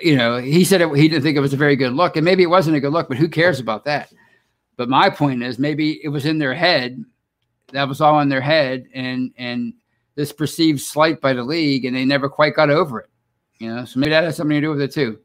you 0.03 0.15
know 0.15 0.37
he 0.37 0.63
said 0.63 0.81
it, 0.81 0.95
he 0.95 1.07
didn't 1.07 1.23
think 1.23 1.35
it 1.35 1.41
was 1.41 1.53
a 1.55 1.57
very 1.57 1.75
good 1.75 1.93
look, 1.93 2.15
and 2.15 2.23
maybe 2.23 2.43
it 2.43 2.51
wasn't 2.51 2.75
a 2.75 2.79
good 2.79 2.93
look, 2.93 3.07
but 3.07 3.17
who 3.17 3.27
cares 3.27 3.59
about 3.59 3.85
that? 3.85 4.13
But 4.75 4.87
my 4.87 5.09
point 5.09 5.41
is 5.41 5.57
maybe 5.57 5.99
it 6.03 6.09
was 6.09 6.27
in 6.27 6.37
their 6.37 6.53
head, 6.53 7.03
that 7.71 7.87
was 7.87 8.01
all 8.01 8.19
in 8.19 8.29
their 8.29 8.39
head, 8.39 8.85
and 8.93 9.31
and 9.39 9.73
this 10.13 10.31
perceived 10.31 10.81
slight 10.81 11.19
by 11.19 11.33
the 11.33 11.43
league, 11.43 11.85
and 11.85 11.95
they 11.95 12.05
never 12.05 12.29
quite 12.29 12.53
got 12.53 12.69
over 12.69 12.99
it. 12.99 13.09
You 13.57 13.73
know, 13.73 13.85
so 13.85 13.99
maybe 13.99 14.11
that 14.11 14.25
has 14.25 14.35
something 14.35 14.57
to 14.57 14.61
do 14.61 14.69
with 14.69 14.81
it 14.81 14.91
too. 14.91 15.17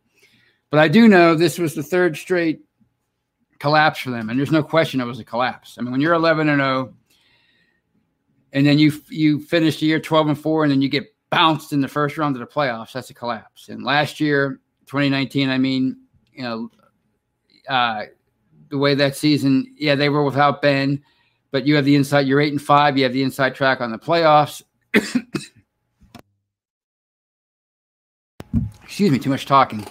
But 0.71 0.81
I 0.81 0.89
do 0.89 1.09
know 1.09 1.35
this 1.35 1.59
was 1.59 1.75
the 1.75 1.83
third 1.83 2.17
straight 2.17 2.63
collapse 3.59 4.01
for 4.01 4.13
them, 4.13 4.31
and 4.31 4.39
there's 4.39 4.51
no 4.51 4.63
question 4.63 4.99
it 5.01 5.05
was 5.05 5.21
a 5.21 5.25
collapse. 5.25 5.77
I 5.79 5.83
mean, 5.83 5.93
when 5.93 6.01
you're 6.01 6.15
11 6.15 6.49
and 6.49 6.59
0 6.59 6.95
and 8.53 8.67
then 8.67 8.79
you 8.79 8.93
you 9.09 9.41
finish 9.41 9.81
the 9.81 9.87
year 9.87 10.01
12 10.01 10.29
and 10.29 10.39
4 10.39 10.65
and 10.65 10.73
then 10.73 10.83
you 10.83 10.89
get 10.89 11.07
bounced 11.31 11.73
in 11.73 11.81
the 11.81 11.89
first 11.89 12.19
round 12.19 12.37
of 12.37 12.41
the 12.41 12.47
playoffs. 12.47 12.93
That's 12.93 13.09
a 13.11 13.15
collapse. 13.15 13.69
And 13.69 13.83
last 13.83 14.21
year 14.21 14.61
2019 14.87 15.49
i 15.49 15.57
mean 15.57 15.97
you 16.35 16.43
know 16.43 16.71
uh, 17.69 18.03
the 18.69 18.77
way 18.77 18.95
that 18.95 19.17
season 19.17 19.73
yeah 19.79 19.95
they 19.95 20.09
were 20.09 20.25
without 20.25 20.61
ben 20.61 21.03
but 21.51 21.67
you 21.67 21.77
have 21.77 21.85
the 21.85 21.95
inside 21.95 22.27
you're 22.27 22.41
eight 22.41 22.53
and 22.53 22.61
five 22.61 22.99
you 22.99 23.05
have 23.05 23.13
the 23.13 23.23
inside 23.23 23.55
track 23.55 23.81
on 23.81 23.91
the 23.93 23.99
playoffs. 23.99 24.63
Excuse 28.83 29.11
me 29.11 29.19
too 29.19 29.31
much 29.31 29.47
talking. 29.47 29.87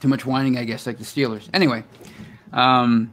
Too 0.00 0.08
much 0.08 0.26
whining 0.26 0.58
i 0.58 0.64
guess 0.64 0.86
like 0.86 0.98
the 0.98 1.04
steelers. 1.04 1.48
Anyway 1.54 1.84
um 2.52 3.12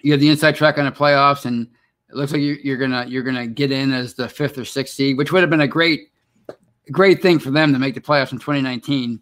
you 0.00 0.10
have 0.12 0.20
the 0.20 0.28
inside 0.28 0.56
track 0.56 0.76
on 0.78 0.86
the 0.86 0.92
playoffs 0.92 1.44
and 1.44 1.68
it 2.14 2.18
looks 2.18 2.32
like 2.32 2.42
you're, 2.42 2.76
gonna 2.76 3.04
you're 3.08 3.24
gonna 3.24 3.46
get 3.46 3.72
in 3.72 3.92
as 3.92 4.14
the 4.14 4.28
fifth 4.28 4.56
or 4.56 4.64
sixth 4.64 4.94
seed, 4.94 5.18
which 5.18 5.32
would 5.32 5.42
have 5.42 5.50
been 5.50 5.62
a 5.62 5.68
great 5.68 6.10
great 6.92 7.20
thing 7.20 7.40
for 7.40 7.50
them 7.50 7.72
to 7.72 7.78
make 7.78 7.94
the 7.94 8.00
playoffs 8.00 8.30
in 8.30 8.38
2019 8.38 9.20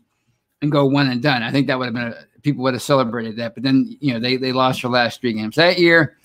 and 0.60 0.72
go 0.72 0.84
one 0.84 1.08
and 1.08 1.22
done. 1.22 1.42
I 1.42 1.50
think 1.50 1.68
that 1.68 1.78
would 1.78 1.86
have 1.86 1.94
been 1.94 2.08
a, 2.08 2.40
people 2.42 2.62
would 2.64 2.74
have 2.74 2.82
celebrated 2.82 3.36
that. 3.36 3.54
But 3.54 3.62
then 3.62 3.96
you 4.00 4.12
know 4.12 4.20
they 4.20 4.36
they 4.36 4.52
lost 4.52 4.82
their 4.82 4.90
last 4.90 5.22
three 5.22 5.32
games 5.32 5.56
that 5.56 5.78
year. 5.78 6.18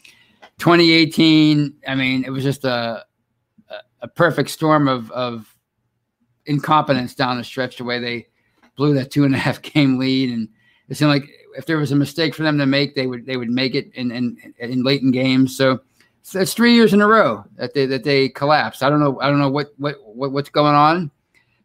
2018, 0.60 1.74
I 1.88 1.96
mean, 1.96 2.26
it 2.26 2.32
was 2.32 2.44
just 2.44 2.66
a 2.66 3.06
a 4.02 4.08
perfect 4.08 4.50
storm 4.50 4.90
of 4.90 5.10
of 5.12 5.56
incompetence 6.48 7.16
down 7.16 7.38
the 7.38 7.44
stretch. 7.46 7.78
The 7.78 7.86
way 7.86 8.00
they 8.00 8.28
blew 8.76 8.94
that 8.96 9.10
two 9.10 9.24
and 9.24 9.34
a 9.34 9.38
half 9.38 9.62
game 9.62 9.98
lead, 9.98 10.34
and 10.34 10.50
it 10.90 10.98
seemed 10.98 11.12
like 11.12 11.30
if 11.58 11.66
there 11.66 11.78
was 11.78 11.94
a 11.94 11.96
mistake 11.96 12.36
for 12.36 12.44
them 12.44 12.58
to 12.58 12.66
make, 12.66 12.94
they 12.94 13.08
would 13.08 13.26
they 13.26 13.38
would 13.38 13.50
make 13.50 13.74
it 13.74 13.90
in 13.94 14.12
in, 14.12 14.54
in 14.60 14.84
late 14.84 15.02
in 15.02 15.12
games. 15.12 15.56
So 15.56 15.80
that's 16.34 16.54
three 16.54 16.74
years 16.74 16.94
in 16.94 17.02
a 17.02 17.08
row 17.08 17.46
that 17.56 17.74
they 17.74 17.86
that 17.86 18.04
they 18.04 18.30
collapsed. 18.30 18.84
I 18.84 18.90
don't 18.90 19.00
know. 19.00 19.20
I 19.22 19.30
don't 19.30 19.40
know 19.40 19.50
what 19.50 19.74
what, 19.78 19.96
what 20.04 20.32
what's 20.32 20.50
going 20.50 20.76
on, 20.76 21.10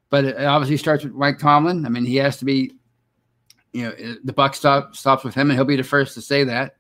but 0.09 0.25
it 0.25 0.45
obviously 0.45 0.77
starts 0.77 1.05
with 1.05 1.15
Mike 1.15 1.39
Tomlin. 1.39 1.85
I 1.85 1.89
mean, 1.89 2.05
he 2.05 2.17
has 2.17 2.37
to 2.39 2.45
be. 2.45 2.73
You 3.73 3.85
know, 3.85 4.17
the 4.23 4.35
buck 4.35 4.55
stop, 4.55 4.95
stops 4.95 5.25
with 5.25 5.35
him, 5.35 5.49
and 5.49 5.57
he'll 5.57 5.65
be 5.65 5.77
the 5.77 5.83
first 5.83 6.13
to 6.15 6.21
say 6.21 6.45
that. 6.45 6.77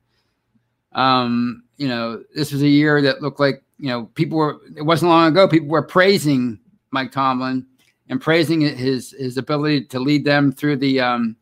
Um, 0.92 1.64
you 1.79 1.88
know, 1.88 2.23
this 2.35 2.53
was 2.53 2.61
a 2.61 2.68
year 2.68 3.01
that 3.01 3.23
looked 3.23 3.40
like 3.40 3.62
you 3.79 3.88
know 3.88 4.07
people 4.14 4.37
were. 4.37 4.61
It 4.77 4.83
wasn't 4.83 5.11
long 5.11 5.27
ago. 5.29 5.49
People 5.49 5.68
were 5.68 5.83
praising 5.83 6.61
Mike 6.90 7.11
Tomlin 7.11 7.66
and 8.09 8.21
praising 8.21 8.61
his 8.61 9.12
his 9.18 9.38
ability 9.38 9.87
to 9.87 9.99
lead 9.99 10.25
them 10.25 10.53
through 10.53 10.77
the 10.77 11.01
um, 11.01 11.37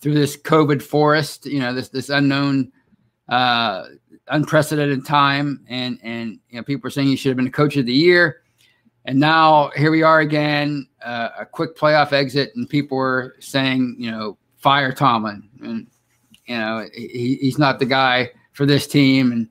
through 0.00 0.14
this 0.14 0.36
COVID 0.36 0.80
forest. 0.80 1.44
You 1.44 1.58
know, 1.58 1.74
this 1.74 1.88
this 1.88 2.08
unknown 2.08 2.70
uh, 3.28 3.86
unprecedented 4.28 5.04
time, 5.04 5.64
and 5.68 5.98
and 6.02 6.38
you 6.50 6.56
know 6.56 6.62
people 6.62 6.86
are 6.86 6.90
saying 6.90 7.08
he 7.08 7.16
should 7.16 7.30
have 7.30 7.36
been 7.36 7.44
the 7.44 7.50
coach 7.50 7.76
of 7.76 7.86
the 7.86 7.92
year, 7.92 8.42
and 9.04 9.18
now 9.18 9.70
here 9.76 9.90
we 9.90 10.02
are 10.02 10.20
again, 10.20 10.86
uh, 11.04 11.30
a 11.40 11.46
quick 11.46 11.76
playoff 11.76 12.12
exit, 12.12 12.52
and 12.54 12.68
people 12.68 12.96
were 12.96 13.36
saying 13.40 13.96
you 13.98 14.10
know 14.10 14.38
fire 14.56 14.92
Tomlin, 14.92 15.48
and 15.62 15.86
you 16.46 16.56
know 16.56 16.86
he, 16.94 17.38
he's 17.40 17.58
not 17.58 17.78
the 17.78 17.86
guy 17.86 18.30
for 18.52 18.66
this 18.66 18.86
team, 18.86 19.32
and 19.32 19.48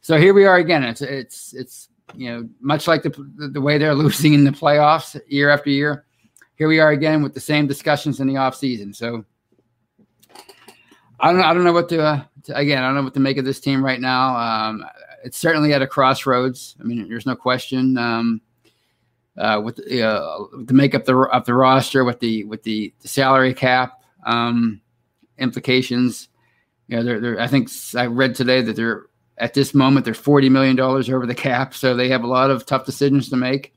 so 0.00 0.16
here 0.16 0.34
we 0.34 0.44
are 0.44 0.56
again. 0.56 0.84
It's 0.84 1.02
it's 1.02 1.54
it's 1.54 1.88
you 2.14 2.30
know 2.30 2.48
much 2.60 2.88
like 2.88 3.02
the 3.02 3.10
the 3.52 3.60
way 3.60 3.78
they're 3.78 3.94
losing 3.96 4.34
in 4.34 4.44
the 4.44 4.50
playoffs 4.50 5.20
year 5.28 5.50
after 5.50 5.70
year. 5.70 6.04
Here 6.56 6.66
we 6.66 6.80
are 6.80 6.90
again 6.90 7.22
with 7.22 7.34
the 7.34 7.40
same 7.40 7.68
discussions 7.68 8.18
in 8.18 8.26
the 8.26 8.36
off 8.36 8.56
season. 8.56 8.92
So 8.92 9.24
I 11.20 11.32
don't 11.32 11.42
I 11.42 11.52
don't 11.52 11.64
know 11.64 11.72
what 11.72 11.88
to, 11.90 12.02
uh, 12.02 12.16
to, 12.16 12.37
again 12.50 12.82
I 12.82 12.86
don't 12.86 12.94
know 12.94 13.02
what 13.02 13.14
to 13.14 13.20
make 13.20 13.38
of 13.38 13.44
this 13.44 13.60
team 13.60 13.84
right 13.84 14.00
now. 14.00 14.36
Um, 14.36 14.84
it's 15.24 15.38
certainly 15.38 15.72
at 15.72 15.82
a 15.82 15.86
crossroads. 15.86 16.76
I 16.80 16.84
mean, 16.84 17.08
there's 17.08 17.26
no 17.26 17.36
question. 17.36 17.98
Um, 17.98 18.40
uh, 19.38 19.60
with 19.64 19.78
uh, 19.78 20.38
to 20.66 20.74
make 20.74 20.94
up 20.94 21.04
the 21.04 21.16
up 21.16 21.44
the 21.44 21.54
roster 21.54 22.04
with 22.04 22.20
the 22.20 22.44
with 22.44 22.62
the, 22.64 22.92
the 23.00 23.08
salary 23.08 23.54
cap 23.54 24.02
um, 24.26 24.80
implications. 25.38 26.28
You 26.88 26.96
know, 26.96 27.02
they're, 27.04 27.20
they're, 27.20 27.40
I 27.40 27.46
think 27.46 27.70
I 27.94 28.06
read 28.06 28.34
today 28.34 28.62
that 28.62 28.74
they're 28.74 29.06
at 29.36 29.54
this 29.54 29.74
moment 29.74 30.04
they're 30.04 30.14
forty 30.14 30.48
million 30.48 30.74
dollars 30.74 31.08
over 31.08 31.26
the 31.26 31.34
cap, 31.34 31.74
so 31.74 31.94
they 31.94 32.08
have 32.08 32.24
a 32.24 32.28
lot 32.28 32.50
of 32.50 32.66
tough 32.66 32.84
decisions 32.84 33.28
to 33.30 33.36
make. 33.36 33.74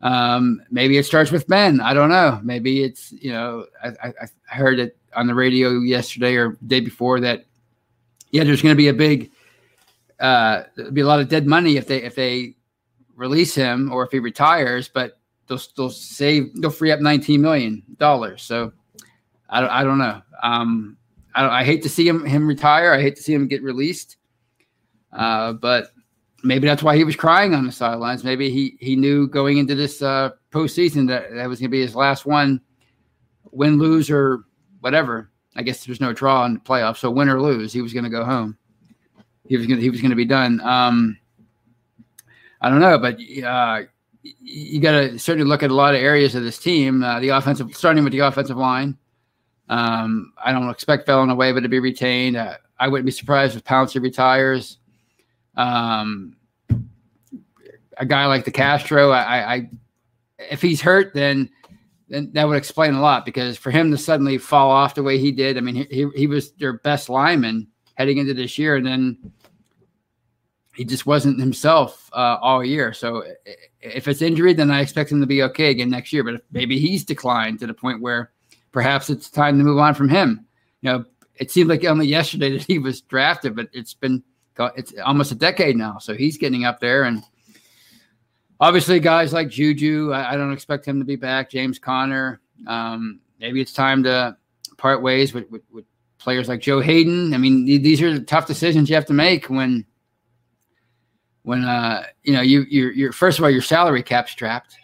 Um, 0.00 0.60
maybe 0.70 0.98
it 0.98 1.06
starts 1.06 1.30
with 1.30 1.46
Ben. 1.46 1.80
I 1.80 1.94
don't 1.94 2.10
know. 2.10 2.40
Maybe 2.42 2.82
it's 2.82 3.12
you 3.12 3.30
know 3.30 3.66
I, 3.82 3.88
I, 4.02 4.12
I 4.50 4.54
heard 4.54 4.80
it 4.80 4.98
on 5.14 5.28
the 5.28 5.34
radio 5.34 5.78
yesterday 5.78 6.34
or 6.34 6.58
day 6.66 6.80
before 6.80 7.20
that 7.20 7.44
yeah 8.34 8.42
there's 8.42 8.60
going 8.60 8.72
to 8.72 8.76
be 8.76 8.88
a 8.88 8.94
big 8.94 9.30
uh 10.18 10.64
be 10.92 11.00
a 11.00 11.06
lot 11.06 11.20
of 11.20 11.28
dead 11.28 11.46
money 11.46 11.76
if 11.76 11.86
they 11.86 12.02
if 12.02 12.16
they 12.16 12.56
release 13.14 13.54
him 13.54 13.92
or 13.92 14.04
if 14.04 14.10
he 14.10 14.18
retires 14.18 14.88
but 14.88 15.18
they'll 15.46 15.60
they'll 15.76 15.88
save 15.88 16.50
they'll 16.60 16.70
free 16.70 16.90
up 16.90 17.00
19 17.00 17.40
million 17.40 17.82
dollars. 17.96 18.42
So 18.42 18.72
I 19.48 19.60
don't, 19.60 19.70
I 19.70 19.84
don't 19.84 19.98
know. 19.98 20.20
Um 20.42 20.96
I, 21.34 21.60
I 21.60 21.64
hate 21.64 21.82
to 21.84 21.88
see 21.88 22.08
him 22.08 22.24
him 22.24 22.46
retire. 22.46 22.92
I 22.92 23.00
hate 23.00 23.16
to 23.16 23.22
see 23.22 23.32
him 23.32 23.46
get 23.46 23.62
released. 23.62 24.16
Uh 25.12 25.52
but 25.52 25.92
maybe 26.42 26.66
that's 26.66 26.82
why 26.82 26.96
he 26.96 27.04
was 27.04 27.14
crying 27.16 27.54
on 27.54 27.64
the 27.64 27.72
sidelines. 27.72 28.24
Maybe 28.24 28.50
he 28.50 28.76
he 28.80 28.96
knew 28.96 29.28
going 29.28 29.58
into 29.58 29.76
this 29.76 30.02
uh 30.02 30.30
postseason 30.50 31.06
that 31.06 31.32
that 31.32 31.48
was 31.48 31.60
going 31.60 31.70
to 31.70 31.76
be 31.76 31.82
his 31.82 31.94
last 31.94 32.26
one 32.26 32.60
win 33.52 33.78
lose 33.78 34.10
or 34.10 34.44
whatever. 34.80 35.30
I 35.56 35.62
guess 35.62 35.84
there's 35.84 36.00
no 36.00 36.12
draw 36.12 36.44
in 36.44 36.54
the 36.54 36.60
playoffs, 36.60 36.98
so 36.98 37.10
win 37.10 37.28
or 37.28 37.40
lose, 37.40 37.72
he 37.72 37.82
was 37.82 37.92
going 37.92 38.04
to 38.04 38.10
go 38.10 38.24
home. 38.24 38.56
He 39.46 39.56
was 39.56 39.66
going 39.66 39.80
he 39.80 39.90
was 39.90 40.00
going 40.00 40.10
to 40.10 40.16
be 40.16 40.24
done. 40.24 40.60
Um, 40.62 41.18
I 42.60 42.70
don't 42.70 42.80
know, 42.80 42.98
but 42.98 43.18
uh, 43.44 43.82
you 44.22 44.80
got 44.80 44.92
to 44.92 45.18
certainly 45.18 45.48
look 45.48 45.62
at 45.62 45.70
a 45.70 45.74
lot 45.74 45.94
of 45.94 46.00
areas 46.00 46.34
of 46.34 46.42
this 46.42 46.58
team. 46.58 47.02
Uh, 47.02 47.20
the 47.20 47.28
offensive, 47.28 47.74
starting 47.76 48.04
with 48.04 48.12
the 48.12 48.20
offensive 48.20 48.56
line. 48.56 48.96
Um, 49.68 50.32
I 50.42 50.52
don't 50.52 50.68
expect 50.70 51.06
Villanueva 51.06 51.60
to 51.60 51.68
be 51.68 51.78
retained. 51.78 52.36
Uh, 52.36 52.56
I 52.78 52.88
wouldn't 52.88 53.06
be 53.06 53.12
surprised 53.12 53.56
if 53.56 53.64
Pouncey 53.64 54.00
retires. 54.02 54.78
Um, 55.56 56.36
a 57.98 58.06
guy 58.06 58.26
like 58.26 58.44
DeCastro, 58.44 59.12
I, 59.12 59.54
I 59.54 59.70
if 60.38 60.60
he's 60.60 60.80
hurt, 60.80 61.14
then 61.14 61.50
then 62.08 62.30
that 62.34 62.46
would 62.46 62.56
explain 62.56 62.94
a 62.94 63.00
lot 63.00 63.24
because 63.24 63.56
for 63.56 63.70
him 63.70 63.90
to 63.90 63.98
suddenly 63.98 64.38
fall 64.38 64.70
off 64.70 64.94
the 64.94 65.02
way 65.02 65.18
he 65.18 65.32
did, 65.32 65.56
I 65.56 65.60
mean, 65.60 65.86
he, 65.90 66.08
he 66.14 66.26
was 66.26 66.52
their 66.52 66.74
best 66.74 67.08
lineman 67.08 67.68
heading 67.94 68.18
into 68.18 68.34
this 68.34 68.58
year, 68.58 68.76
and 68.76 68.86
then 68.86 69.32
he 70.74 70.84
just 70.84 71.06
wasn't 71.06 71.40
himself 71.40 72.10
uh, 72.12 72.36
all 72.40 72.64
year. 72.64 72.92
So 72.92 73.22
if 73.80 74.08
it's 74.08 74.22
injury, 74.22 74.52
then 74.54 74.70
I 74.70 74.80
expect 74.80 75.12
him 75.12 75.20
to 75.20 75.26
be 75.26 75.42
okay 75.44 75.70
again 75.70 75.90
next 75.90 76.12
year. 76.12 76.24
But 76.24 76.42
maybe 76.50 76.78
he's 76.78 77.04
declined 77.04 77.60
to 77.60 77.66
the 77.66 77.74
point 77.74 78.02
where 78.02 78.32
perhaps 78.72 79.08
it's 79.08 79.30
time 79.30 79.56
to 79.58 79.64
move 79.64 79.78
on 79.78 79.94
from 79.94 80.08
him. 80.08 80.44
You 80.82 80.90
know, 80.90 81.04
it 81.36 81.50
seemed 81.50 81.70
like 81.70 81.84
only 81.84 82.06
yesterday 82.06 82.50
that 82.58 82.64
he 82.64 82.78
was 82.78 83.00
drafted, 83.00 83.56
but 83.56 83.68
it's 83.72 83.94
been 83.94 84.22
it's 84.76 84.92
almost 85.04 85.32
a 85.32 85.36
decade 85.36 85.76
now. 85.76 85.98
So 85.98 86.14
he's 86.14 86.38
getting 86.38 86.64
up 86.64 86.80
there, 86.80 87.04
and 87.04 87.24
obviously 88.60 89.00
guys 89.00 89.32
like 89.32 89.48
Juju, 89.48 90.12
I, 90.12 90.32
I 90.32 90.36
don't 90.36 90.52
expect 90.52 90.86
him 90.86 90.98
to 90.98 91.04
be 91.04 91.16
back. 91.16 91.50
James 91.50 91.78
Conner, 91.78 92.40
um, 92.66 93.20
maybe 93.40 93.60
it's 93.60 93.72
time 93.72 94.02
to 94.04 94.36
part 94.76 95.02
ways 95.02 95.32
with, 95.34 95.50
with, 95.50 95.62
with 95.70 95.84
players 96.18 96.48
like 96.48 96.60
Joe 96.60 96.80
Haden. 96.80 97.34
I 97.34 97.38
mean, 97.38 97.64
these 97.64 98.00
are 98.02 98.12
the 98.12 98.24
tough 98.24 98.46
decisions 98.46 98.88
you 98.88 98.94
have 98.94 99.06
to 99.06 99.12
make 99.12 99.50
when 99.50 99.84
when 101.44 101.62
uh 101.64 102.02
you 102.22 102.32
know 102.32 102.40
you 102.40 102.64
you're, 102.68 102.92
you're 102.92 103.12
first 103.12 103.38
of 103.38 103.44
all 103.44 103.50
your 103.50 103.62
salary 103.62 104.02
cap 104.02 104.28
strapped 104.28 104.76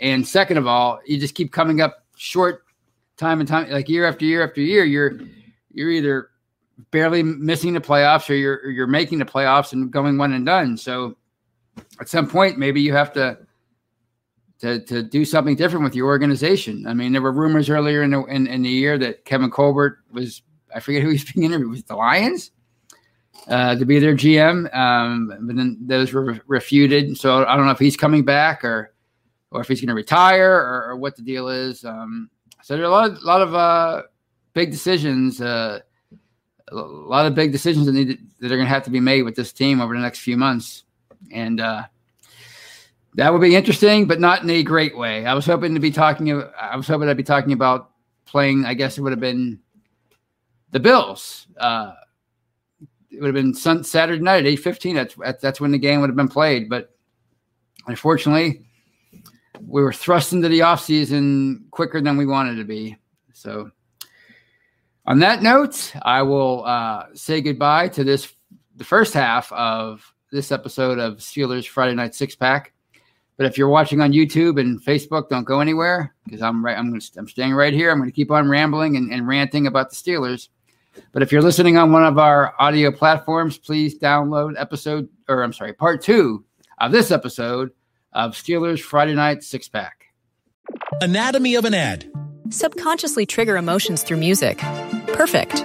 and 0.00 0.26
second 0.26 0.56
of 0.56 0.66
all 0.66 1.00
you 1.06 1.18
just 1.18 1.34
keep 1.34 1.52
coming 1.52 1.80
up 1.80 2.04
short 2.16 2.64
time 3.16 3.40
and 3.40 3.48
time 3.48 3.70
like 3.70 3.88
year 3.88 4.04
after 4.04 4.24
year 4.24 4.44
after 4.44 4.60
year 4.60 4.84
you're 4.84 5.20
you're 5.72 5.90
either 5.90 6.30
barely 6.90 7.22
missing 7.22 7.72
the 7.72 7.80
playoffs 7.80 8.28
or 8.28 8.34
you're 8.34 8.60
or 8.64 8.70
you're 8.70 8.86
making 8.86 9.18
the 9.18 9.24
playoffs 9.24 9.72
and 9.72 9.90
going 9.92 10.18
one 10.18 10.32
and 10.32 10.44
done 10.44 10.76
so 10.76 11.16
at 12.00 12.08
some 12.08 12.28
point 12.28 12.58
maybe 12.58 12.80
you 12.80 12.92
have 12.92 13.12
to 13.12 13.38
to, 14.60 14.80
to 14.86 15.04
do 15.04 15.24
something 15.24 15.54
different 15.54 15.84
with 15.84 15.94
your 15.94 16.08
organization. 16.08 16.84
I 16.88 16.92
mean, 16.92 17.12
there 17.12 17.22
were 17.22 17.30
rumors 17.30 17.70
earlier 17.70 18.02
in 18.02 18.10
the, 18.10 18.24
in, 18.24 18.48
in 18.48 18.62
the 18.62 18.68
year 18.68 18.98
that 18.98 19.24
Kevin 19.24 19.52
Colbert 19.52 20.00
was, 20.10 20.42
I 20.74 20.80
forget 20.80 21.00
who 21.00 21.10
he's 21.10 21.30
being 21.32 21.46
interviewed, 21.46 21.70
with 21.70 21.86
the 21.86 21.94
Lions? 21.94 22.50
uh, 23.46 23.76
to 23.76 23.84
be 23.84 23.98
their 23.98 24.14
GM, 24.14 24.74
um, 24.74 25.28
but 25.28 25.56
then 25.56 25.78
those 25.80 26.12
were 26.12 26.40
refuted. 26.46 27.16
So 27.16 27.44
I 27.46 27.56
don't 27.56 27.66
know 27.66 27.72
if 27.72 27.78
he's 27.78 27.96
coming 27.96 28.24
back 28.24 28.64
or 28.64 28.92
or 29.50 29.62
if 29.62 29.68
he's 29.68 29.80
going 29.80 29.88
to 29.88 29.94
retire 29.94 30.52
or, 30.52 30.90
or, 30.90 30.96
what 30.96 31.16
the 31.16 31.22
deal 31.22 31.48
is. 31.48 31.82
Um, 31.82 32.28
so 32.62 32.76
there 32.76 32.84
are 32.84 32.88
a 32.88 32.90
lot 32.90 33.10
of, 33.10 33.22
lot 33.22 33.40
of 33.40 33.54
uh, 33.54 34.02
big 34.52 34.70
decisions, 34.70 35.40
uh, 35.40 35.80
a 36.70 36.74
lot 36.74 37.24
of 37.24 37.34
big 37.34 37.50
decisions 37.50 37.86
that 37.86 37.92
need 37.92 38.08
to, 38.08 38.18
that 38.40 38.52
are 38.52 38.56
going 38.56 38.66
to 38.66 38.74
have 38.74 38.82
to 38.82 38.90
be 38.90 39.00
made 39.00 39.22
with 39.22 39.36
this 39.36 39.54
team 39.54 39.80
over 39.80 39.94
the 39.94 40.02
next 40.02 40.18
few 40.18 40.36
months, 40.36 40.84
and 41.32 41.60
uh, 41.60 41.84
that 43.14 43.32
would 43.32 43.40
be 43.40 43.56
interesting, 43.56 44.06
but 44.06 44.20
not 44.20 44.42
in 44.42 44.50
a 44.50 44.62
great 44.62 44.96
way. 44.96 45.26
I 45.26 45.34
was 45.34 45.46
hoping 45.46 45.74
to 45.74 45.80
be 45.80 45.90
talking. 45.90 46.42
I 46.60 46.76
was 46.76 46.86
hoping 46.86 47.08
I'd 47.08 47.16
be 47.16 47.22
talking 47.22 47.52
about 47.52 47.90
playing. 48.26 48.64
I 48.64 48.74
guess 48.74 48.98
it 48.98 49.02
would 49.02 49.12
have 49.12 49.20
been 49.20 49.60
the 50.70 50.80
Bills. 50.80 51.46
Uh, 51.56 51.92
it 53.10 53.20
would 53.20 53.26
have 53.26 53.34
been 53.34 53.54
sun, 53.54 53.82
Saturday 53.82 54.22
night 54.22 54.40
at 54.40 54.46
eight 54.46 54.56
fifteen. 54.56 54.94
That's 54.94 55.16
that's 55.40 55.60
when 55.60 55.72
the 55.72 55.78
game 55.78 56.00
would 56.00 56.10
have 56.10 56.16
been 56.16 56.28
played. 56.28 56.68
But 56.68 56.94
unfortunately, 57.86 58.66
we 59.66 59.82
were 59.82 59.92
thrust 59.92 60.32
into 60.32 60.48
the 60.48 60.62
off 60.62 60.84
season 60.84 61.66
quicker 61.70 62.00
than 62.00 62.16
we 62.16 62.26
wanted 62.26 62.56
to 62.56 62.64
be. 62.64 62.96
So, 63.32 63.70
on 65.06 65.18
that 65.20 65.42
note, 65.42 65.92
I 66.02 66.22
will 66.22 66.64
uh, 66.64 67.06
say 67.14 67.40
goodbye 67.40 67.88
to 67.88 68.04
this 68.04 68.32
the 68.76 68.84
first 68.84 69.14
half 69.14 69.50
of 69.52 70.14
this 70.30 70.52
episode 70.52 70.98
of 70.98 71.16
Steelers 71.18 71.66
Friday 71.66 71.94
Night 71.94 72.14
Six 72.14 72.34
Pack. 72.34 72.72
But 73.36 73.46
if 73.46 73.56
you're 73.56 73.68
watching 73.68 74.00
on 74.00 74.12
YouTube 74.12 74.60
and 74.60 74.82
Facebook, 74.82 75.28
don't 75.28 75.44
go 75.44 75.60
anywhere 75.60 76.14
because 76.24 76.42
I'm 76.42 76.64
right. 76.64 76.76
I'm, 76.76 76.90
gonna, 76.90 77.04
I'm 77.16 77.28
staying 77.28 77.54
right 77.54 77.72
here. 77.72 77.90
I'm 77.90 77.98
going 77.98 78.10
to 78.10 78.14
keep 78.14 78.30
on 78.30 78.48
rambling 78.48 78.96
and, 78.96 79.12
and 79.12 79.26
ranting 79.28 79.66
about 79.66 79.90
the 79.90 79.96
Steelers. 79.96 80.48
But 81.12 81.22
if 81.22 81.30
you're 81.30 81.42
listening 81.42 81.78
on 81.78 81.92
one 81.92 82.04
of 82.04 82.18
our 82.18 82.54
audio 82.58 82.90
platforms, 82.90 83.56
please 83.56 83.96
download 83.96 84.54
episode, 84.58 85.08
or 85.28 85.42
I'm 85.42 85.52
sorry, 85.52 85.72
part 85.72 86.02
two 86.02 86.44
of 86.78 86.90
this 86.90 87.12
episode 87.12 87.70
of 88.12 88.32
Steelers 88.32 88.80
Friday 88.80 89.14
Night 89.14 89.44
Six 89.44 89.68
Pack. 89.68 90.06
Anatomy 91.00 91.54
of 91.54 91.64
an 91.64 91.74
ad. 91.74 92.10
Subconsciously 92.50 93.26
trigger 93.26 93.56
emotions 93.56 94.02
through 94.02 94.16
music. 94.16 94.58
Perfect. 95.08 95.64